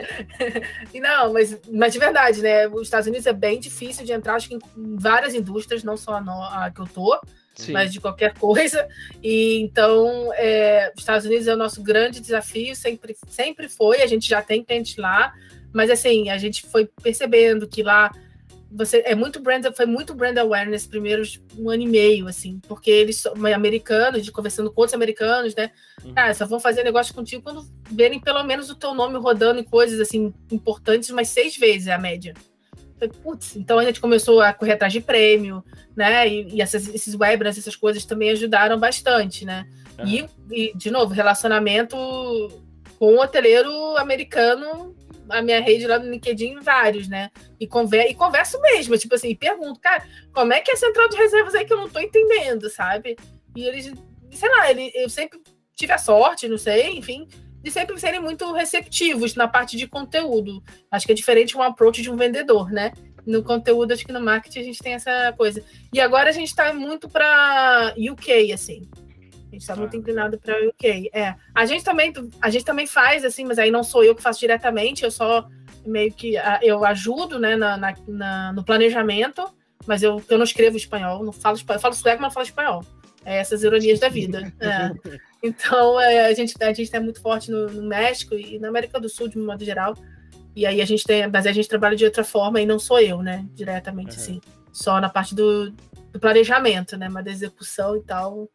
[0.92, 2.68] E não, mas, mas de verdade, né?
[2.68, 4.60] Os Estados Unidos é bem difícil de entrar, acho que em
[4.96, 6.42] várias indústrias, não só a, no...
[6.42, 7.18] a que eu tô,
[7.54, 7.72] Sim.
[7.72, 8.86] mas de qualquer coisa.
[9.22, 14.02] E então, é, os Estados Unidos é o nosso grande desafio, sempre, sempre foi.
[14.02, 15.32] A gente já tem cliente lá.
[15.72, 18.12] Mas assim, a gente foi percebendo que lá
[18.74, 22.90] você é muito brand, foi muito brand awareness primeiros um ano e meio, assim, porque
[22.90, 25.70] eles são americanos, de conversando com outros americanos, né?
[26.04, 26.12] Uhum.
[26.16, 29.64] Ah, só vão fazer negócio contigo quando verem pelo menos o teu nome rodando em
[29.64, 32.34] coisas assim importantes, mas seis vezes é a média.
[33.22, 35.62] Putz, então a gente começou a correr atrás de prêmio,
[35.94, 36.28] né?
[36.28, 39.66] E, e essas, esses webinars, essas coisas também ajudaram bastante, né?
[39.98, 40.06] Uhum.
[40.06, 41.96] E, e, de novo, relacionamento
[42.98, 44.94] com o hoteleiro americano
[45.28, 47.30] a minha rede lá no LinkedIn, vários, né?
[47.58, 51.08] E, conver e converso mesmo, tipo assim, pergunto, cara, como é que é a central
[51.08, 53.16] de reservas aí que eu não tô entendendo, sabe?
[53.56, 53.92] E eles,
[54.30, 55.40] sei lá, ele, eu sempre
[55.74, 57.28] tive a sorte, não sei, enfim,
[57.62, 60.62] de sempre serem muito receptivos na parte de conteúdo.
[60.90, 62.92] Acho que é diferente um approach de um vendedor, né?
[63.26, 65.64] No conteúdo, acho que no marketing a gente tem essa coisa.
[65.92, 68.82] E agora a gente está muito para UK, assim
[69.54, 71.10] gente está muito inclinado para o UK.
[71.12, 71.34] É.
[71.54, 74.40] A gente também, a gente também faz assim, mas aí não sou eu que faço
[74.40, 75.48] diretamente, eu só
[75.84, 79.44] meio que eu ajudo, né, na, na, na no planejamento,
[79.86, 82.46] mas eu, eu não escrevo espanhol, não falo espanhol, eu falo sueco, mas não falo
[82.46, 82.84] espanhol.
[83.24, 84.52] É essas ironias da vida.
[84.60, 85.18] É.
[85.46, 88.98] Então, é, a gente a gente é muito forte no, no, México e na América
[88.98, 89.94] do Sul de um modo geral.
[90.56, 92.98] E aí a gente tem, mas a gente trabalha de outra forma e não sou
[92.98, 94.22] eu, né, diretamente, uhum.
[94.22, 94.40] assim,
[94.72, 95.70] só na parte do,
[96.10, 98.48] do planejamento, né, mas da execução e tal,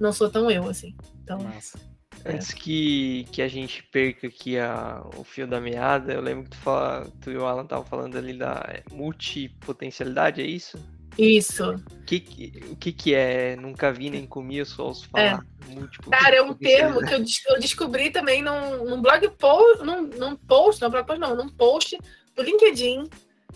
[0.00, 0.94] não sou tão eu, assim.
[1.22, 1.78] Então, Massa.
[2.24, 2.32] É.
[2.32, 6.50] Antes que, que a gente perca aqui a, o fio da meada, eu lembro que
[6.50, 10.78] tu, fala, tu e o Alan estavam falando ali da multipotencialidade, é isso?
[11.16, 11.72] Isso.
[11.72, 13.56] O que, o que, que é?
[13.56, 15.44] Nunca vi nem comi, eu só ouço falar.
[15.68, 16.10] É.
[16.10, 20.36] Cara, é um termo que eu, eu descobri também num, num blog post, num, num
[20.36, 21.98] post, não blog post não, num post
[22.36, 23.08] do LinkedIn,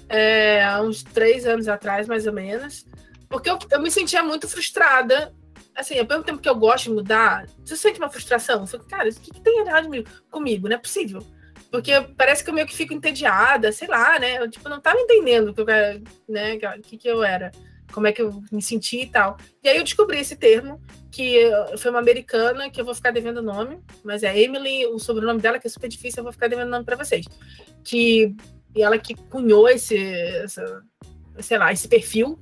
[0.09, 2.85] é, há uns três anos atrás, mais ou menos,
[3.29, 5.33] porque eu, eu me sentia muito frustrada
[5.75, 8.67] assim, ao mesmo tempo que eu gosto de mudar, você sente uma frustração?
[8.67, 9.89] Você, cara, o que, que tem errado
[10.31, 10.69] comigo?
[10.69, 11.25] Não é possível.
[11.71, 14.39] Porque parece que eu meio que fico entediada, sei lá, né?
[14.39, 15.67] Eu, tipo, não tava entendendo o que eu,
[16.29, 17.51] né, que, que eu era,
[17.93, 19.39] como é que eu me senti e tal.
[19.63, 23.39] E aí eu descobri esse termo, que foi uma americana, que eu vou ficar devendo
[23.39, 26.49] o nome, mas é Emily, o sobrenome dela, que é super difícil, eu vou ficar
[26.49, 27.27] devendo o nome para vocês.
[27.83, 28.37] Que
[28.75, 30.83] e ela que cunhou esse, essa,
[31.41, 32.39] sei lá, esse perfil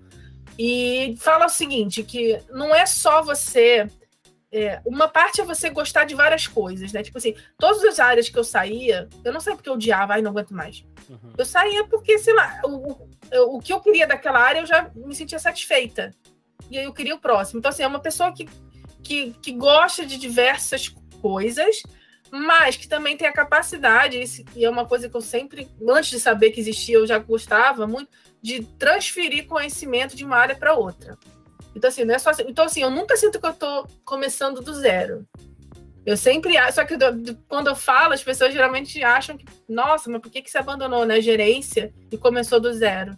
[0.62, 3.88] e fala o seguinte: que não é só você.
[4.52, 7.02] É, uma parte é você gostar de várias coisas, né?
[7.02, 10.22] Tipo assim, todas as áreas que eu saía, eu não sei porque eu odiava, ai,
[10.22, 10.84] não aguento mais.
[11.08, 11.32] Uhum.
[11.38, 14.90] Eu saía porque, sei lá, o, o, o que eu queria daquela área eu já
[14.94, 16.12] me sentia satisfeita.
[16.68, 17.60] E aí eu queria o próximo.
[17.60, 18.46] Então, assim, é uma pessoa que,
[19.02, 20.88] que, que gosta de diversas
[21.22, 21.82] coisas,
[22.30, 26.20] mas que também tem a capacidade, e é uma coisa que eu sempre, antes de
[26.20, 28.08] saber que existia, eu já gostava muito,
[28.40, 31.18] de transferir conhecimento de uma área para outra.
[31.74, 32.44] Então, assim, não é só assim.
[32.48, 35.26] Então, assim, eu nunca sinto que eu estou começando do zero.
[36.04, 36.96] Eu sempre acho, só que
[37.46, 41.00] quando eu falo, as pessoas geralmente acham que, nossa, mas por que, que você abandonou
[41.00, 43.16] na né, gerência e começou do zero?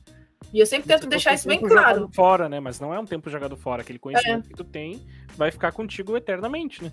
[0.52, 2.10] E eu sempre tento deixar isso bem claro.
[2.12, 2.60] Fora, né?
[2.60, 3.82] Mas não é um tempo jogado fora.
[3.82, 4.48] Aquele conhecimento é.
[4.48, 5.00] que tu tem
[5.36, 6.90] vai ficar contigo eternamente, né?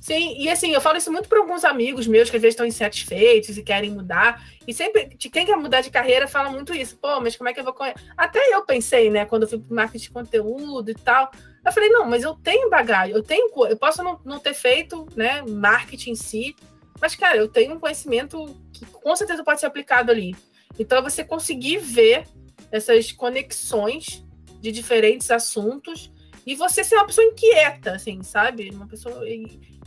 [0.00, 2.66] Sim, e assim, eu falo isso muito para alguns amigos meus que às vezes estão
[2.66, 4.44] insatisfeitos e querem mudar.
[4.66, 6.96] E sempre, quem quer mudar de carreira, fala muito isso.
[6.96, 7.74] Pô, mas como é que eu vou.
[8.16, 11.30] Até eu pensei, né, quando eu fui pro marketing de conteúdo e tal.
[11.64, 13.50] Eu falei, não, mas eu tenho bagagem, eu tenho.
[13.68, 16.54] Eu posso não, não ter feito, né, marketing em si,
[17.00, 20.34] mas, cara, eu tenho um conhecimento que com certeza pode ser aplicado ali.
[20.78, 22.26] Então, você conseguir ver
[22.70, 24.24] essas conexões
[24.60, 26.12] de diferentes assuntos
[26.46, 28.70] e você ser uma pessoa inquieta, assim, sabe?
[28.70, 29.22] Uma pessoa.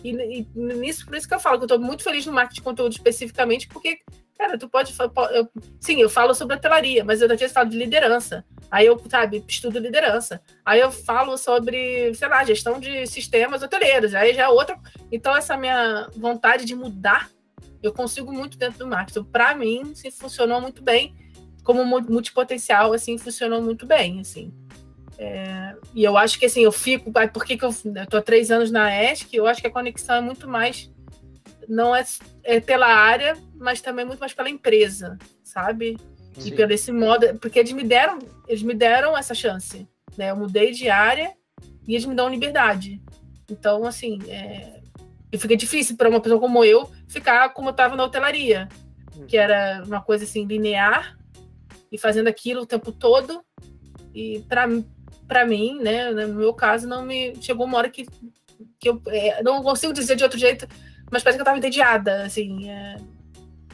[0.04, 2.62] E, e, nisso, por isso que eu falo que eu tô muito feliz no marketing
[2.62, 4.00] de conteúdo especificamente, porque,
[4.38, 4.94] cara, tu pode.
[5.32, 8.46] Eu, sim, eu falo sobre a telaria, mas eu às vezes falo de liderança.
[8.72, 10.42] Aí eu, sabe, estudo liderança.
[10.64, 14.14] Aí eu falo sobre, sei lá, gestão de sistemas hoteleiros.
[14.14, 14.78] Aí já é outra.
[15.12, 17.30] Então, essa minha vontade de mudar,
[17.82, 19.24] eu consigo muito dentro do marketing.
[19.24, 21.16] Para mim, sim, funcionou muito bem.
[21.64, 24.54] Como multipotencial, assim, funcionou muito bem, assim.
[25.22, 27.12] É, e eu acho que assim, eu fico.
[27.12, 29.36] Por que, que eu, eu tô há três anos na ESC?
[29.36, 30.90] Eu acho que a conexão é muito mais.
[31.68, 32.06] Não é,
[32.44, 35.98] é pela área, mas também muito mais pela empresa, sabe?
[36.44, 37.38] E pelo esse modo.
[37.40, 38.18] Porque eles me deram,
[38.48, 39.86] eles me deram essa chance.
[40.18, 40.32] Né?
[40.32, 41.34] Eu mudei de área
[41.86, 43.02] e eles me dão liberdade.
[43.52, 44.80] Então, assim, é,
[45.38, 48.70] fica difícil para uma pessoa como eu ficar como eu estava na hotelaria,
[49.28, 51.18] que era uma coisa assim, linear,
[51.92, 53.44] e fazendo aquilo o tempo todo.
[54.14, 54.68] E para
[55.30, 58.08] para mim, né, no meu caso, não me chegou uma hora que,
[58.80, 60.68] que eu é, não consigo dizer de outro jeito,
[61.12, 62.98] mas parece que eu tava entediada, assim, é,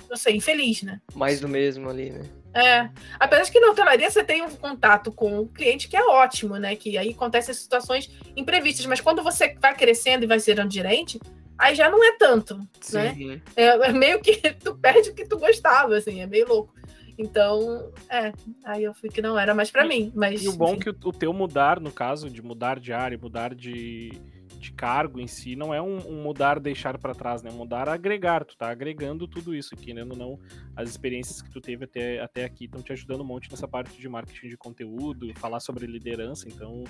[0.09, 0.99] não sei, infeliz, né?
[1.15, 2.23] Mais do mesmo ali, né?
[2.53, 2.89] É,
[3.19, 6.75] apesar que na hotelaria você tem um contato com o cliente que é ótimo, né?
[6.75, 11.19] Que aí acontecem situações imprevistas, mas quando você vai crescendo e vai sendo gerente,
[11.57, 12.97] aí já não é tanto, Sim.
[12.97, 13.41] né?
[13.55, 16.73] É, é, meio que tu perde o que tu gostava, assim, é meio louco.
[17.17, 20.11] Então, é, aí eu fui que não era mais para mim.
[20.15, 22.91] Mas, e o bom é que o, o teu mudar, no caso, de mudar de
[22.91, 24.11] área, mudar de,
[24.59, 27.51] de cargo em si, não é um, um mudar deixar para trás, né?
[27.51, 30.03] Mudar agregar, tu tá agregando tudo isso aqui, né?
[30.03, 30.39] Não,
[30.75, 33.99] as experiências que tu teve até, até aqui estão te ajudando um monte nessa parte
[33.99, 36.83] de marketing de conteúdo, falar sobre liderança, então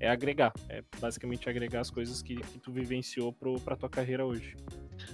[0.00, 4.24] é agregar, é basicamente agregar as coisas que, que tu vivenciou pro, pra tua carreira
[4.24, 4.56] hoje.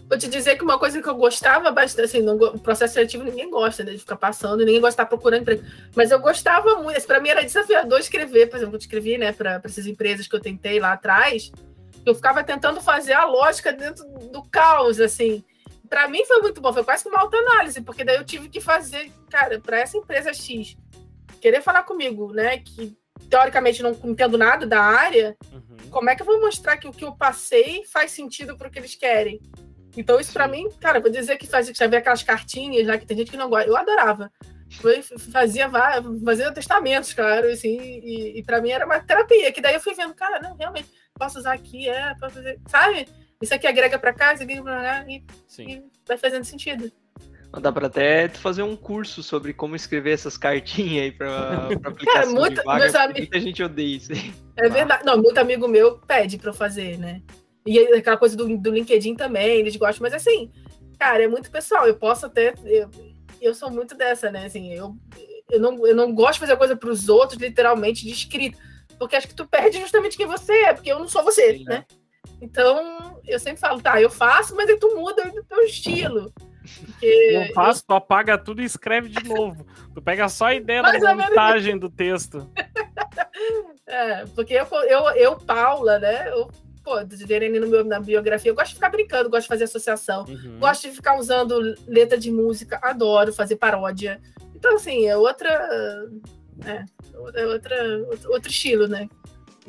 [0.09, 3.51] Vou te dizer que uma coisa que eu gostava bastante, assim, no processo seletivo ninguém
[3.51, 5.63] gosta né, de ficar passando, ninguém gosta de estar procurando emprego.
[5.95, 9.61] Mas eu gostava muito, para mim era desafiador escrever, por exemplo, eu escrevi, né, para
[9.65, 11.51] essas empresas que eu tentei lá atrás,
[12.09, 15.45] eu ficava tentando fazer a lógica dentro do caos, assim.
[15.89, 18.61] Para mim foi muito bom, foi quase que uma autoanálise, porque daí eu tive que
[18.61, 20.77] fazer, cara, para essa empresa X
[21.41, 22.97] querer falar comigo, né, que
[23.31, 25.91] teoricamente não entendo nada da área, uhum.
[25.91, 28.71] como é que eu vou mostrar que o que eu passei faz sentido para o
[28.71, 29.41] que eles querem?
[29.97, 33.07] Então, isso para mim, cara, vou dizer que fazia, já havia aquelas cartinhas lá que
[33.07, 33.69] tem gente que não gosta.
[33.69, 34.31] Eu adorava.
[34.81, 35.69] Foi, fazia,
[36.25, 39.95] fazia testamentos, claro, assim, e, e para mim era uma terapia, que daí eu fui
[39.95, 40.89] vendo, cara, não, realmente,
[41.19, 43.09] posso usar aqui, é, posso fazer, sabe?
[43.41, 45.25] Isso aqui agrega para cá, isso aqui pra cá, e,
[45.61, 46.91] e vai fazendo sentido.
[47.61, 52.27] Dá para até fazer um curso sobre como escrever essas cartinhas aí para aplicação Cara,
[52.27, 53.21] muito, de vaga, amigos...
[53.21, 54.35] muita gente odeia isso aí.
[54.57, 55.05] É verdade.
[55.05, 57.23] Não, muito amigo meu pede para eu fazer, né?
[57.67, 60.51] E aquela coisa do, do LinkedIn também, eles gostam, mas assim,
[60.99, 61.87] cara, é muito pessoal.
[61.87, 62.53] Eu posso até.
[62.65, 62.91] Eu,
[63.41, 64.45] eu sou muito dessa, né?
[64.45, 64.95] Assim, eu,
[65.51, 68.59] eu, não, eu não gosto de fazer coisa para os outros, literalmente, de escrito.
[68.99, 71.65] Porque acho que tu perde justamente quem você é, porque eu não sou você, Sim,
[71.65, 71.79] né?
[71.79, 71.85] né?
[72.41, 76.33] Então, eu sempre falo, tá, eu faço, mas aí tu muda o teu estilo.
[76.87, 77.85] Porque não faz, eu...
[77.89, 79.67] tu apaga tudo e escreve de novo.
[79.95, 82.49] tu pega só a ideia da montagem do texto.
[83.87, 86.31] é, porque eu, eu, eu, Paula, né?
[86.31, 86.51] Eu
[86.89, 86.95] pô,
[87.27, 90.59] verem no meu, na biografia, eu gosto de ficar brincando, gosto de fazer associação, uhum.
[90.59, 94.21] gosto de ficar usando letra de música, adoro fazer paródia.
[94.55, 95.51] Então, assim, é outra.
[96.65, 96.85] É,
[97.41, 97.77] é outra,
[98.29, 99.09] outro estilo, né?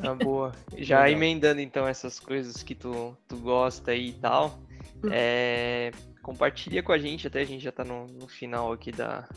[0.01, 0.51] Ah, boa.
[0.77, 1.17] Já Legal.
[1.17, 4.59] emendando então essas coisas que tu, tu gosta aí e tal,
[5.03, 5.09] hum.
[5.11, 9.27] é, compartilha com a gente, até a gente já tá no, no final aqui da,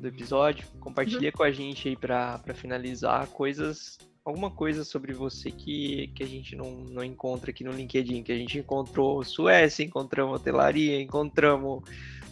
[0.00, 1.36] do episódio, compartilha uhum.
[1.36, 3.98] com a gente aí para finalizar coisas
[4.28, 8.30] alguma coisa sobre você que, que a gente não, não encontra aqui no LinkedIn, que
[8.30, 11.82] a gente encontrou Suécia, encontramos hotelaria, encontramos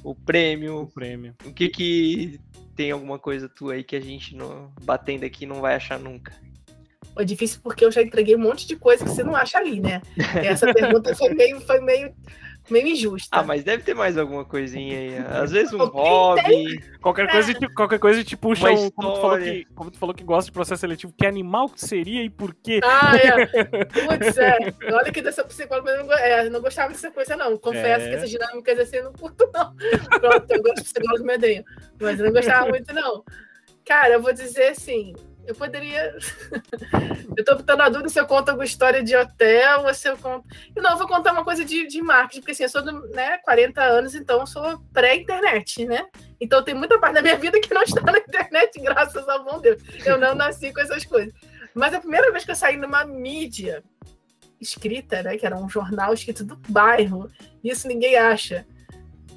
[0.07, 0.83] o prêmio.
[0.83, 1.35] O prêmio.
[1.45, 2.41] O que que
[2.77, 6.33] tem alguma coisa tua aí que a gente não, batendo aqui não vai achar nunca?
[7.19, 9.81] É difícil porque eu já entreguei um monte de coisa que você não acha ali,
[9.81, 10.01] né?
[10.45, 12.15] Essa pergunta foi meio, foi meio
[12.71, 13.29] meio injusta.
[13.31, 15.17] Ah, mas deve ter mais alguma coisinha aí.
[15.19, 16.43] Às vezes um hobby.
[16.43, 16.81] Tem...
[17.01, 17.69] Qualquer, coisa, é.
[17.69, 20.53] qualquer coisa te puxa um, como, tu falou que, como tu falou que gosta de
[20.53, 22.81] processo seletivo, que animal que seria e por quê?
[22.83, 23.47] Ah, é.
[23.87, 24.59] Putz, é.
[24.93, 27.57] Olha que dessa psicóloga eu não, é, não gostava dessa coisa, não.
[27.59, 28.09] Confesso é.
[28.09, 29.73] que essas dinâmicas assim eu não curto, não.
[30.21, 31.65] Pronto, eu gosto de psicólogo me odeio.
[32.01, 33.23] Mas eu não gostava muito, não.
[33.85, 35.15] Cara, eu vou dizer assim,
[35.47, 36.17] eu poderia.
[37.37, 40.17] eu tô botando a dúvida se eu conto alguma história de hotel ou se eu
[40.17, 40.47] conto.
[40.77, 43.39] Não, eu vou contar uma coisa de, de marketing, porque assim, eu sou do, né,
[43.39, 46.07] 40 anos, então eu sou pré-internet, né?
[46.41, 49.61] Então tem muita parte da minha vida que não está na internet, graças ao bom
[49.61, 49.83] Deus.
[50.05, 51.33] Eu não nasci com essas coisas.
[51.75, 53.83] Mas a primeira vez que eu saí numa mídia
[54.61, 55.37] escrita, né?
[55.37, 57.31] Que era um jornal escrito do bairro,
[57.63, 58.67] isso ninguém acha.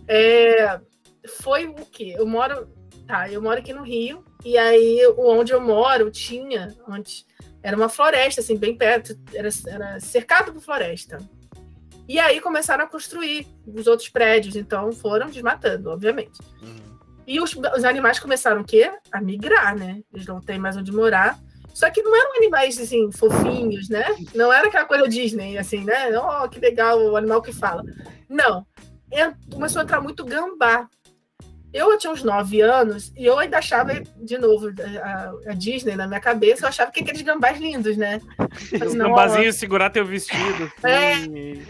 [0.08, 0.80] É,
[1.42, 2.16] foi o quê?
[2.18, 2.68] Eu moro.
[3.06, 7.26] Tá, eu moro aqui no Rio, e aí onde eu moro tinha antes.
[7.62, 11.18] Era uma floresta, assim, bem perto, era, era cercado por floresta.
[12.08, 16.40] E aí começaram a construir os outros prédios, então foram desmatando, obviamente.
[16.62, 16.90] Uhum.
[17.28, 18.92] E os, os animais começaram o quê?
[19.12, 20.02] A migrar, né?
[20.12, 21.38] Eles não têm mais onde morar.
[21.72, 24.06] Só que não eram animais assim, fofinhos, né?
[24.34, 26.10] Não era aquela coisa Disney, assim, né?
[26.18, 27.84] Oh, que legal o animal que fala.
[28.28, 28.66] Não.
[29.54, 30.90] Começou a entrar muito gambá.
[31.72, 34.70] Eu tinha uns 9 anos e eu ainda achava, de novo,
[35.04, 38.20] a, a, Disney na minha cabeça, eu achava que aqueles gambás lindos, né?
[38.86, 40.70] Os gambazinhos segurar teu vestido.
[40.82, 41.14] É,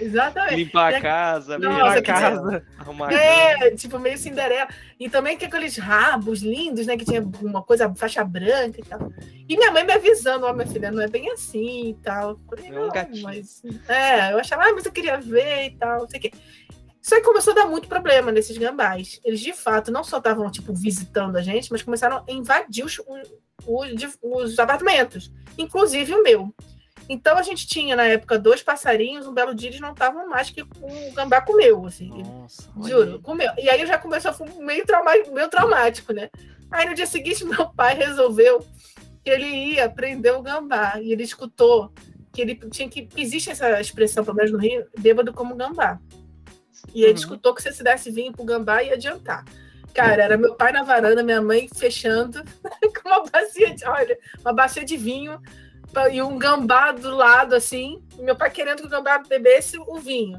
[0.03, 0.55] exatamente.
[0.55, 2.63] Limpar a casa, limpar a casa.
[2.77, 4.69] Arrumar é, tipo, meio Cinderela.
[4.99, 6.95] E também que aqueles rabos lindos, né?
[6.95, 9.11] Que tinha uma coisa, faixa branca e tal.
[9.47, 12.37] E minha mãe me avisando, ó, oh, minha filha, não é bem assim e tal.
[12.49, 13.61] Falei, não, é um mas.
[13.87, 16.31] É, eu achava, ah, mas eu queria ver e tal, não sei o quê.
[17.09, 19.19] Isso aí começou a dar muito problema nesses gambás.
[19.25, 23.01] Eles, de fato, não só estavam, tipo, visitando a gente, mas começaram a invadir os,
[23.65, 26.53] os, os apartamentos, inclusive o meu.
[27.09, 30.51] Então a gente tinha, na época, dois passarinhos, um belo dia eles não estavam mais
[30.51, 32.11] que o gambá comeu, assim.
[32.21, 33.51] Nossa, juro, comeu.
[33.57, 36.29] E aí já começou a meio, trauma, meio traumático, né?
[36.69, 38.63] Aí no dia seguinte, meu pai resolveu
[39.23, 41.01] que ele ia prender o gambá.
[41.01, 41.91] E ele escutou
[42.31, 43.09] que ele tinha que.
[43.17, 45.99] Existe essa expressão, pelo menos no Rio, bêbado como gambá.
[46.93, 47.17] E ele uhum.
[47.17, 49.43] escutou que se você desse vinho pro gambá ia adiantar.
[49.93, 52.43] Cara, era meu pai na varanda, minha mãe fechando
[53.01, 55.41] com uma bacia de, olha, uma bacia de vinho
[56.11, 58.01] e um gambá do lado, assim.
[58.19, 60.37] meu pai querendo que o gambá bebesse o vinho.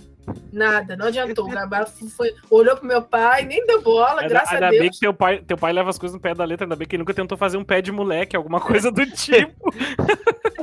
[0.52, 1.46] Nada, não adiantou.
[1.46, 4.80] O gambá foi, olhou pro meu pai, nem deu bola, graças ainda a Deus.
[4.80, 6.76] Ainda bem que teu pai, teu pai leva as coisas no pé da letra, ainda
[6.76, 9.74] bem que ele nunca tentou fazer um pé de moleque, alguma coisa do tipo.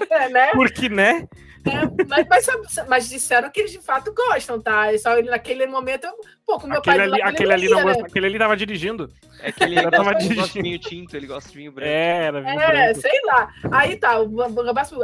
[0.09, 0.51] É, né?
[0.51, 1.28] Porque, né?
[1.70, 4.93] É, mas, mas, mas, disseram que eles de fato gostam, tá?
[4.93, 6.07] E só naquele momento,
[6.45, 7.05] pô, com meu aquele pai.
[7.07, 7.84] Ali, aquele, ali não né?
[7.84, 9.09] gosta, aquele ali tava dirigindo.
[9.39, 10.47] É que ele, ele tava dirigindo.
[10.47, 11.89] de vinho tinto, ele gosta de vinho branco.
[11.89, 13.01] É, era vinho é, branco.
[13.01, 13.53] sei lá.
[13.72, 14.41] Aí tá, o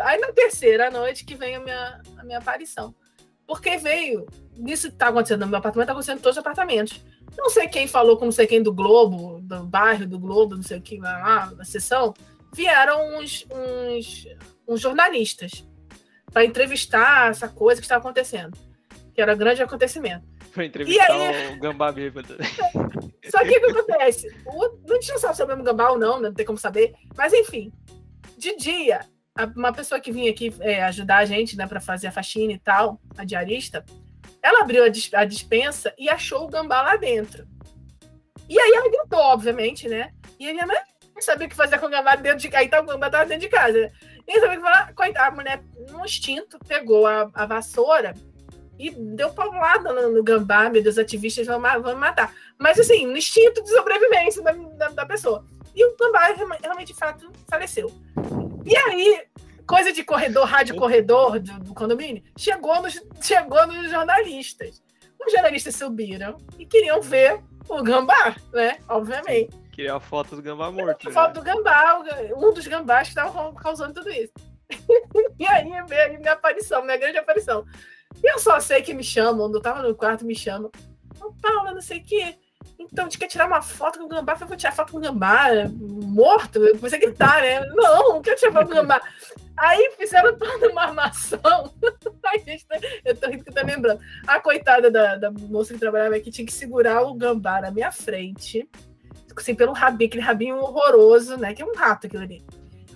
[0.03, 2.93] Aí na terceira noite que vem a minha, a minha aparição.
[3.45, 4.25] Porque veio.
[4.65, 7.03] Isso tá acontecendo no meu apartamento, tá acontecendo em todos os apartamentos.
[7.37, 10.63] Não sei quem falou com não sei quem do Globo, do bairro do Globo, não
[10.63, 12.13] sei o que lá, na sessão.
[12.53, 14.27] Vieram uns, uns,
[14.67, 15.65] uns jornalistas
[16.33, 18.57] para entrevistar essa coisa que estava acontecendo,
[19.13, 20.25] que era grande acontecimento.
[20.51, 21.55] Para entrevistar aí...
[21.55, 22.35] o gambá bêbado.
[23.29, 24.27] Só que o que acontece?
[24.45, 24.77] O...
[24.87, 26.93] Não tinha sabe se é o mesmo gambá ou não, não tem como saber.
[27.15, 27.71] Mas enfim,
[28.37, 29.01] de dia,
[29.55, 32.59] uma pessoa que vinha aqui é, ajudar a gente, né, para fazer a faxina e
[32.59, 33.85] tal, a diarista,
[34.41, 37.47] ela abriu a, dis a dispensa e achou o gambá lá dentro.
[38.49, 40.11] E aí ela gritou, obviamente, né?
[40.37, 40.77] E a minha mãe
[41.15, 42.63] não sabia o que fazer com o gambá dentro de casa.
[42.63, 43.91] Aí tá, o gambá tava dentro de casa.
[44.27, 44.93] E sabia o que falar?
[44.93, 48.13] Coitada, a mulher, no instinto, pegou a, a vassoura
[48.79, 50.69] e deu paulada no, no gambá.
[50.69, 52.33] Meu Deus, ativistas vão, vão matar.
[52.57, 55.45] Mas assim, no instinto de sobrevivência da, da, da pessoa.
[55.75, 57.91] E o gambá realmente, de fato, faleceu.
[58.65, 59.25] E aí,
[59.67, 64.81] coisa de corredor, rádio corredor do, do condomínio, chegou nos, chegou nos jornalistas.
[65.25, 68.77] Os jornalistas subiram e queriam ver o gambá, né?
[68.87, 69.62] Obviamente.
[69.73, 71.07] Queria a foto do gambá morto.
[71.07, 71.13] A né?
[71.13, 71.99] foto do gambá,
[72.37, 74.31] um dos gambás que estavam causando tudo isso.
[75.39, 77.65] e aí veio a minha aparição, minha grande aparição.
[78.23, 80.71] E eu só sei que me chamam, eu tava no quarto, me chamam.
[81.19, 82.35] Ô, Paula, não sei o quê.
[82.77, 84.33] Então, gente quer tirar uma foto com o gambá.
[84.33, 86.63] Eu falei, vou tirar foto com o gambá morto.
[86.63, 87.61] Eu comecei a gritar, né?
[87.73, 89.01] Não, não quero tirar foto com o gambá.
[89.57, 91.41] Aí fizeram toda uma armação.
[92.25, 92.65] Ai, gente,
[93.03, 93.99] eu tô rindo que eu tô lembrando.
[94.27, 97.91] A coitada da, da moça que trabalhava aqui tinha que segurar o gambá na minha
[97.91, 98.69] frente
[99.37, 101.53] assim, pelo rabinho, aquele rabinho horroroso, né?
[101.53, 102.43] Que é um rato aquilo ali.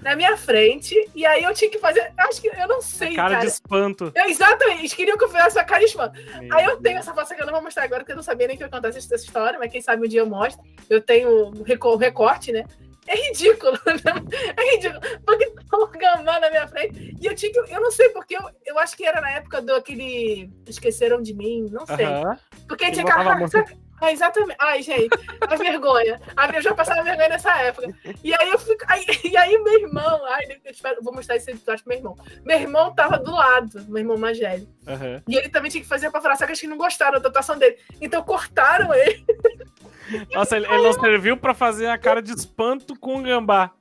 [0.01, 2.13] Na minha frente, e aí eu tinha que fazer.
[2.17, 3.15] Acho que eu não sei.
[3.15, 4.11] cara, cara, de espanto.
[4.13, 6.19] Eu, exatamente, eles queriam que eu fizesse a cara de espanto.
[6.39, 8.23] Meu aí eu tenho essa foto que eu não vou mostrar agora, porque eu não
[8.23, 10.63] sabia nem que eu contasse essa história, mas quem sabe um dia eu mostro.
[10.89, 11.63] Eu tenho o
[11.97, 12.63] recorte, né?
[13.07, 14.53] É ridículo, né?
[14.55, 15.01] É ridículo.
[15.25, 17.15] Porque um gambá na minha frente.
[17.19, 17.59] E eu tinha que.
[17.59, 20.51] Eu não sei porque eu, eu acho que era na época do aquele.
[20.67, 22.05] Esqueceram de mim, não sei.
[22.05, 22.39] Uh -huh.
[22.67, 23.86] Porque tinha que.
[23.99, 24.57] Ah, exatamente.
[24.59, 25.09] Ai, gente,
[25.41, 26.19] a vergonha.
[26.53, 27.93] Eu já passava vergonha nessa época.
[28.23, 28.83] E aí eu fico.
[28.87, 32.17] Aí, e aí, meu irmão, ai, eu espero, vou mostrar esse episódio pro meu irmão.
[32.45, 34.67] Meu irmão tava do lado, meu irmão mais velho.
[34.87, 35.21] Uhum.
[35.27, 37.29] E ele também tinha que fazer pra falar, só que acho que não gostaram da
[37.29, 37.77] atuação dele.
[37.99, 39.25] Então cortaram ele.
[40.33, 43.71] Nossa, ele, ele não serviu pra fazer a cara de espanto com o gambá.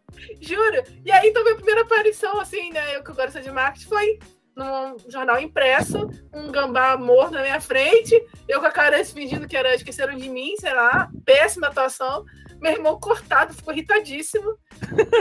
[0.41, 0.83] Juro.
[1.05, 2.97] E aí, então, minha primeira aparição, assim, né?
[2.97, 4.19] Eu que agora sou de marketing, foi
[4.57, 8.15] num jornal impresso, um gambá morto na minha frente,
[8.49, 12.25] eu com a cara fingindo que era esqueceram de mim, sei lá, péssima atuação.
[12.59, 14.57] Meu irmão cortado, ficou irritadíssimo.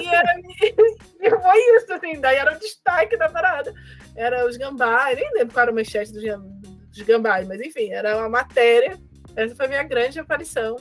[0.01, 0.33] E era
[1.41, 3.73] foi isso, assim, daí era o destaque da parada.
[4.15, 8.17] Era os gambás, nem lembro qual era o manchete dos, dos gambás, mas enfim, era
[8.17, 8.97] uma matéria.
[9.35, 10.77] Essa foi a minha grande aparição.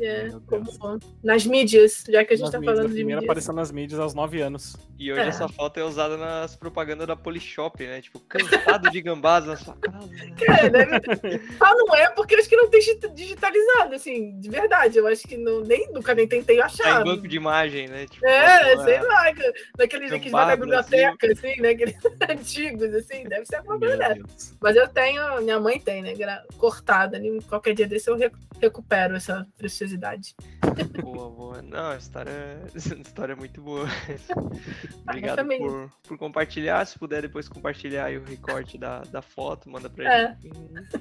[0.00, 3.52] É, como, nas mídias, já que a gente nas tá mídias, falando de primeira aparição
[3.52, 4.76] nas mídias aos 9 anos.
[4.96, 5.26] E hoje é.
[5.26, 8.00] essa foto é usada nas propagandas da Polishop, né?
[8.00, 10.08] Tipo, cansado de gambás na sua casa.
[10.46, 10.94] Cara, deve...
[11.60, 12.80] ah, não é porque eu acho que não tem
[13.12, 14.98] digitalizado, assim, de verdade.
[14.98, 16.84] Eu acho que não, nem, nunca nem tentei achar.
[16.84, 18.06] Tá em banco de imagem, né?
[18.06, 19.24] Tipo, é, sei lá,
[19.76, 21.70] daqueles que vai na biblioteca, assim, né?
[21.70, 21.96] Aqueles
[22.30, 24.22] antigos, assim, deve ser coisa dessa.
[24.60, 26.14] Mas eu tenho, minha mãe tem, né?
[26.56, 27.20] Cortada.
[27.48, 28.16] Qualquer dia desse eu
[28.60, 29.44] recupero essa
[29.82, 30.34] preciosidade.
[31.02, 31.62] Boa, boa.
[31.62, 32.32] Não, a história,
[32.72, 33.86] a história é muito boa.
[35.08, 36.84] Obrigado por, por compartilhar.
[36.86, 40.36] Se puder depois compartilhar o recorte da, da foto, manda pra é.
[40.40, 40.50] gente.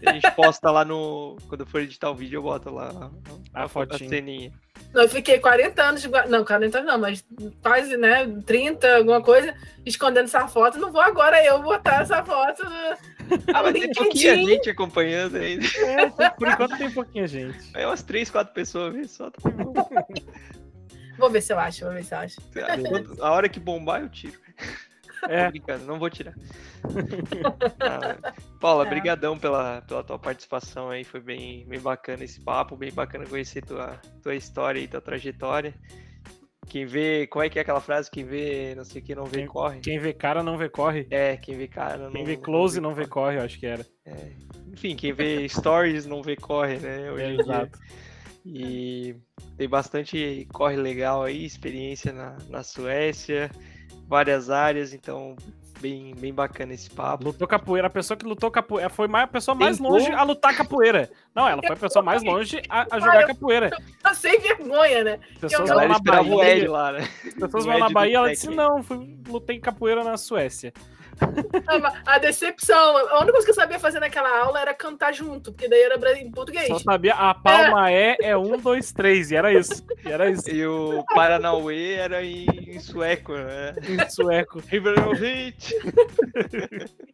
[0.05, 1.37] A gente posta lá no.
[1.47, 3.11] Quando for editar o vídeo, eu boto lá
[3.53, 4.51] a, a, a ceninha.
[4.93, 6.09] Não, eu fiquei 40 anos, de...
[6.27, 7.23] não, 40 anos não, mas
[7.61, 9.55] quase, né, 30, alguma coisa,
[9.85, 10.77] escondendo essa foto.
[10.77, 13.11] Não vou agora eu botar essa foto no...
[13.53, 15.65] Ah, mas tem pouquinha gente acompanhando ainda.
[15.77, 17.57] É, por enquanto tem pouquinha gente.
[17.73, 19.29] É umas 3, 4 pessoas, só.
[19.29, 19.39] Tá
[21.17, 22.41] vou ver se eu acho, vou ver se eu acho.
[23.21, 24.37] A hora que bombar, eu tiro.
[25.29, 25.45] É.
[25.45, 26.33] Tô brincando, não vou tirar.
[27.79, 28.89] ah, Paula, é.
[28.89, 33.63] brigadão pela, pela tua participação aí, foi bem, bem bacana esse papo, bem bacana conhecer
[33.63, 35.73] tua, tua história e tua trajetória.
[36.67, 38.09] Quem vê, como é que é aquela frase?
[38.09, 39.79] Quem vê, não sei o que, não vê, quem, corre.
[39.81, 41.05] Quem vê cara não vê corre.
[41.11, 43.59] É, quem vê cara não Quem vê close não vê, não vê corre, eu acho
[43.59, 43.85] que era.
[44.05, 44.31] É.
[44.71, 47.11] Enfim, quem vê stories não vê corre, né?
[47.11, 47.79] Hoje é, exato.
[48.45, 49.15] E
[49.57, 53.51] tem bastante corre legal aí, experiência na, na Suécia
[54.11, 55.37] várias áreas, então
[55.79, 57.23] bem, bem bacana esse papo.
[57.23, 59.93] Lutou capoeira, a pessoa que lutou capoeira foi a pessoa mais Tentou?
[59.93, 61.09] longe a lutar capoeira.
[61.33, 63.71] Não, ela foi a pessoa mais longe a, a jogar capoeira.
[64.03, 65.19] Tá sem vergonha, né?
[65.39, 67.07] Pessoas vão na Bahia, lá, né?
[67.39, 70.73] Pessoas vão na Bahia, ela disse: "Não, fui, lutei capoeira na Suécia".
[72.05, 72.97] A decepção.
[72.97, 76.17] A única coisa que eu sabia fazer naquela aula era cantar junto, porque daí era
[76.17, 76.67] em português.
[76.67, 79.85] Só sabia a palma é, é, é um, dois, três, e era isso.
[80.05, 80.49] E era isso.
[80.49, 83.73] E o Paranauê era em, em sueco, né?
[83.87, 84.61] Em sueco.
[85.13, 85.75] Hit.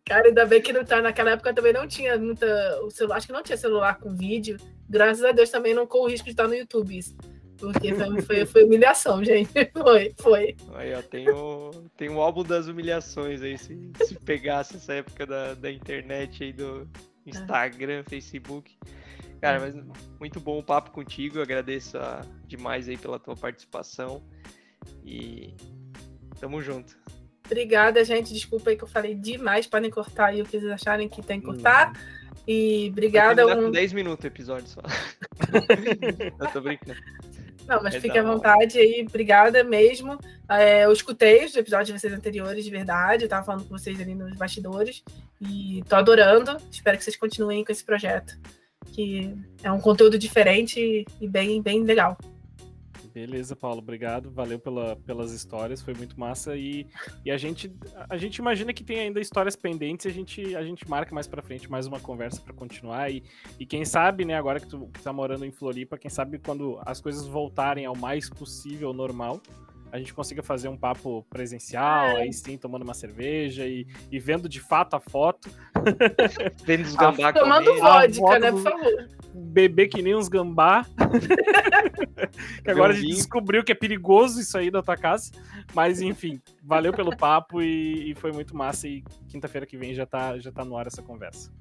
[0.06, 1.02] Cara, ainda bem que não tá.
[1.02, 2.46] Naquela época também não tinha muita.
[2.84, 4.58] O celular, acho que não tinha celular com vídeo.
[4.90, 6.98] Graças a Deus também não corro o risco de estar no YouTube.
[6.98, 7.16] Isso.
[7.58, 9.50] Porque foi, foi humilhação, gente.
[9.74, 10.56] Foi, foi.
[10.76, 15.26] Aí, ó, tem o, tem o álbum das humilhações aí, se, se pegasse essa época
[15.26, 16.88] da, da internet aí, do
[17.26, 18.78] Instagram, Facebook.
[19.42, 19.76] Cara, mas
[20.20, 24.24] muito bom o papo contigo, eu agradeço a, demais aí pela tua participação
[25.04, 25.56] e
[26.40, 26.98] tamo junto.
[27.46, 28.34] Obrigada, gente.
[28.34, 29.66] Desculpa aí que eu falei demais.
[29.66, 31.94] Podem cortar aí o que vocês acharem que tem que cortar.
[32.48, 33.46] E obrigada.
[33.58, 33.72] Um...
[33.72, 34.82] 10 minutos o episódio só.
[36.40, 37.00] eu tô brincando.
[37.68, 40.18] Não, mas fique à vontade aí, obrigada mesmo.
[40.50, 44.00] É, eu escutei os episódios de vocês anteriores, de verdade, eu tava falando com vocês
[44.00, 45.04] ali nos bastidores
[45.42, 46.56] e tô adorando.
[46.72, 48.40] Espero que vocês continuem com esse projeto,
[48.94, 52.18] que é um conteúdo diferente e bem, bem legal.
[53.18, 54.30] Beleza, Paulo, obrigado.
[54.30, 56.56] Valeu pela, pelas histórias, foi muito massa.
[56.56, 56.86] E,
[57.26, 57.76] e a, gente,
[58.08, 61.26] a gente imagina que tem ainda histórias pendentes e a gente, a gente marca mais
[61.26, 63.12] pra frente mais uma conversa para continuar.
[63.12, 63.24] E,
[63.60, 66.80] e quem sabe, né, agora que tu que tá morando em Floripa, quem sabe quando
[66.86, 69.42] as coisas voltarem ao mais possível normal,
[69.92, 72.22] a gente consiga fazer um papo presencial, é.
[72.24, 75.50] aí sim, tomando uma cerveja e, e vendo de fato a foto.
[76.66, 79.08] Vendo os gambá Tomando vodka, né, por favor.
[79.34, 80.86] Beber que nem uns gambá.
[82.64, 85.32] que agora a gente descobriu que é perigoso isso aí da tua casa.
[85.74, 88.88] Mas enfim, valeu pelo papo e, e foi muito massa.
[88.88, 91.52] E quinta-feira que vem já tá, já tá no ar essa conversa.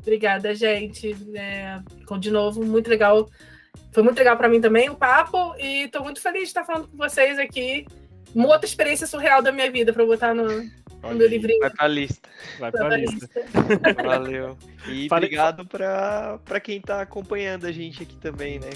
[0.00, 1.16] Obrigada, gente.
[1.34, 1.80] É,
[2.18, 3.26] de novo, muito legal
[3.92, 6.88] foi muito legal para mim também o papo e estou muito feliz de estar falando
[6.88, 7.86] com vocês aqui.
[8.34, 10.46] Uma outra experiência surreal da minha vida para botar no,
[11.02, 11.58] no meu livrinho.
[11.60, 12.28] Vai pra lista.
[12.58, 13.28] Vai pra, pra lista.
[13.34, 14.02] lista.
[14.02, 14.56] Valeu.
[14.88, 15.26] E Falei...
[15.26, 18.70] obrigado para quem está acompanhando a gente aqui também, né?